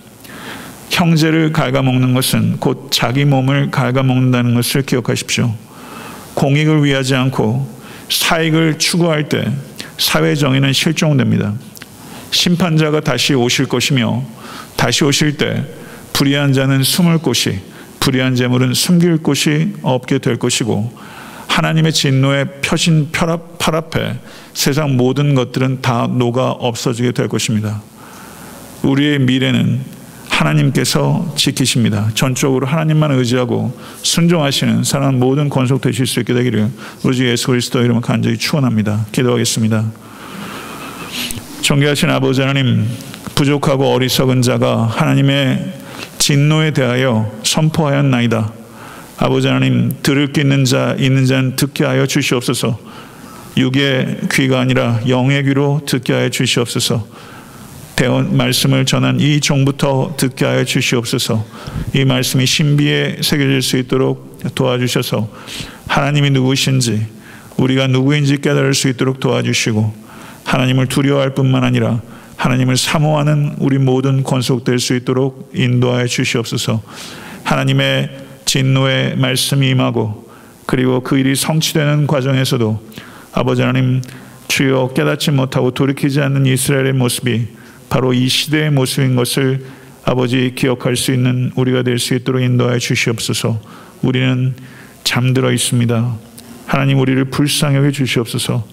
형제를 0.88 1.52
갉아먹는 1.52 2.14
것은 2.14 2.58
곧 2.58 2.90
자기 2.92 3.24
몸을 3.24 3.72
갉아먹는다는 3.72 4.54
것을 4.54 4.82
기억하십시오. 4.82 5.52
공익을 6.34 6.84
위하지 6.84 7.16
않고 7.16 7.80
사익을 8.08 8.78
추구할 8.78 9.28
때 9.28 9.52
사회 10.00 10.34
정의는 10.34 10.72
실종됩니다. 10.72 11.52
심판자가 12.30 13.00
다시 13.00 13.34
오실 13.34 13.66
것이며 13.66 14.24
다시 14.74 15.04
오실 15.04 15.36
때 15.36 15.64
불의한 16.14 16.54
자는 16.54 16.82
숨을 16.82 17.18
곳이 17.18 17.60
불의한 18.00 18.34
재물은 18.34 18.72
숨길 18.72 19.18
곳이 19.18 19.74
없게 19.82 20.18
될 20.18 20.38
것이고 20.38 20.90
하나님의 21.48 21.92
진노에 21.92 22.46
펴신 22.62 23.10
팔 23.12 23.28
앞에 23.74 24.18
세상 24.54 24.96
모든 24.96 25.34
것들은 25.34 25.82
다 25.82 26.06
녹아 26.06 26.52
없어지게 26.52 27.12
될 27.12 27.28
것입니다. 27.28 27.82
우리의 28.82 29.18
미래는 29.18 29.99
하나님께서 30.40 31.34
지키십니다. 31.36 32.10
전적으로 32.14 32.66
하나님만 32.66 33.12
의지하고 33.12 33.76
순종하시는 34.02 34.84
사랑 34.84 35.18
모든 35.18 35.48
권속 35.48 35.80
되실 35.80 36.06
수 36.06 36.20
있게 36.20 36.32
되기를 36.32 36.70
우리 37.04 37.20
예수 37.24 37.48
그리스도 37.48 37.80
이름으로 37.80 38.00
간절히 38.00 38.38
축원합니다. 38.38 39.06
기도하겠습니다. 39.12 39.84
존귀하신 41.60 42.10
아버지 42.10 42.40
하나님 42.40 42.88
부족하고 43.34 43.92
어리석은 43.92 44.42
자가 44.42 44.86
하나님의 44.86 45.74
진노에 46.18 46.72
대하여 46.72 47.30
선포하였나이다. 47.42 48.52
아버지 49.18 49.46
하나님 49.48 49.92
들을 50.02 50.32
게 50.32 50.40
있는 50.40 50.64
자 50.64 50.96
있는 50.98 51.26
자는 51.26 51.56
듣게 51.56 51.84
하여 51.84 52.06
주시옵소서. 52.06 52.78
육의 53.58 54.20
귀가 54.32 54.60
아니라 54.60 55.00
영의 55.06 55.44
귀로 55.44 55.82
듣게 55.84 56.14
하여 56.14 56.30
주시옵소서. 56.30 57.06
대원 58.00 58.34
말씀을 58.34 58.86
전한 58.86 59.20
이 59.20 59.40
종부터 59.40 60.14
듣게 60.16 60.46
하여 60.46 60.64
주시옵소서. 60.64 61.44
이 61.92 62.06
말씀이 62.06 62.46
신비에 62.46 63.18
새겨질 63.20 63.60
수 63.60 63.76
있도록 63.76 64.40
도와주셔서 64.54 65.28
하나님이 65.86 66.30
누구신지 66.30 67.06
우리가 67.58 67.88
누구인지 67.88 68.38
깨달을 68.38 68.72
수 68.72 68.88
있도록 68.88 69.20
도와주시고 69.20 69.92
하나님을 70.44 70.86
두려워할 70.86 71.34
뿐만 71.34 71.62
아니라 71.62 72.00
하나님을 72.36 72.78
사모하는 72.78 73.56
우리 73.58 73.76
모든 73.76 74.22
권속될 74.22 74.78
수 74.78 74.96
있도록 74.96 75.50
인도하여 75.54 76.06
주시옵소서. 76.06 76.80
하나님의 77.44 78.16
진노의 78.46 79.18
말씀이 79.18 79.68
임하고 79.68 80.26
그리고 80.64 81.02
그 81.02 81.18
일이 81.18 81.36
성취되는 81.36 82.06
과정에서도 82.06 82.82
아버지 83.32 83.60
하나님 83.60 84.00
주여 84.48 84.94
깨닫지 84.94 85.32
못하고 85.32 85.72
돌이키지 85.72 86.22
않는 86.22 86.46
이스라엘의 86.46 86.94
모습이 86.94 87.59
바로 87.90 88.14
이 88.14 88.28
시대의 88.28 88.70
모습인 88.70 89.16
것을 89.16 89.66
아버지 90.04 90.54
기억할 90.56 90.96
수 90.96 91.12
있는 91.12 91.52
우리가 91.56 91.82
될 91.82 91.98
수 91.98 92.14
있도록 92.14 92.40
인도하여 92.42 92.78
주시옵소서. 92.78 93.60
우리는 94.00 94.54
잠들어 95.04 95.52
있습니다. 95.52 96.16
하나님 96.66 97.00
우리를 97.00 97.22
불쌍히 97.26 97.76
여겨 97.76 97.90
주시옵소서. 97.90 98.64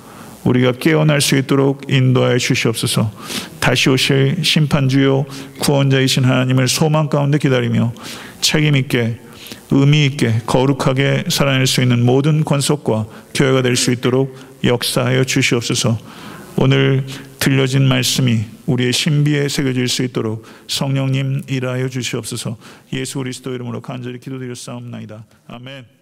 우리가 0.43 0.71
깨어날 0.73 1.19
수 1.19 1.35
있도록 1.35 1.81
인도하여 1.89 2.37
주시옵소서. 2.37 3.11
다시 3.59 3.89
오실 3.89 4.37
심판주요 4.43 5.25
구원자이신 5.59 6.23
하나님을 6.23 6.69
소망 6.69 7.09
가운데 7.09 7.37
기다리며 7.37 7.91
책임 8.39 8.75
있게 8.77 9.19
의미 9.71 10.05
있게 10.05 10.41
거룩하게 10.45 11.25
살아낼 11.27 11.67
수 11.67 11.81
있는 11.81 12.05
모든 12.05 12.45
권속과 12.45 13.07
교회가 13.33 13.61
될 13.63 13.75
수 13.75 13.91
있도록 13.91 14.37
역사하여 14.63 15.25
주시옵소서. 15.25 15.97
오늘 16.55 17.05
들려진 17.47 17.87
말씀이 17.87 18.43
우리의 18.65 18.91
신비에 18.91 19.47
새겨질 19.47 19.87
수 19.87 20.03
있도록 20.03 20.45
성령님 20.67 21.43
일하여 21.47 21.87
주시옵소서. 21.87 22.57
예수 22.91 23.19
그리스도 23.19 23.55
이름으로 23.55 23.79
간절히 23.79 24.19
기도드렸사옵나이다. 24.19 25.25
아멘. 25.47 25.96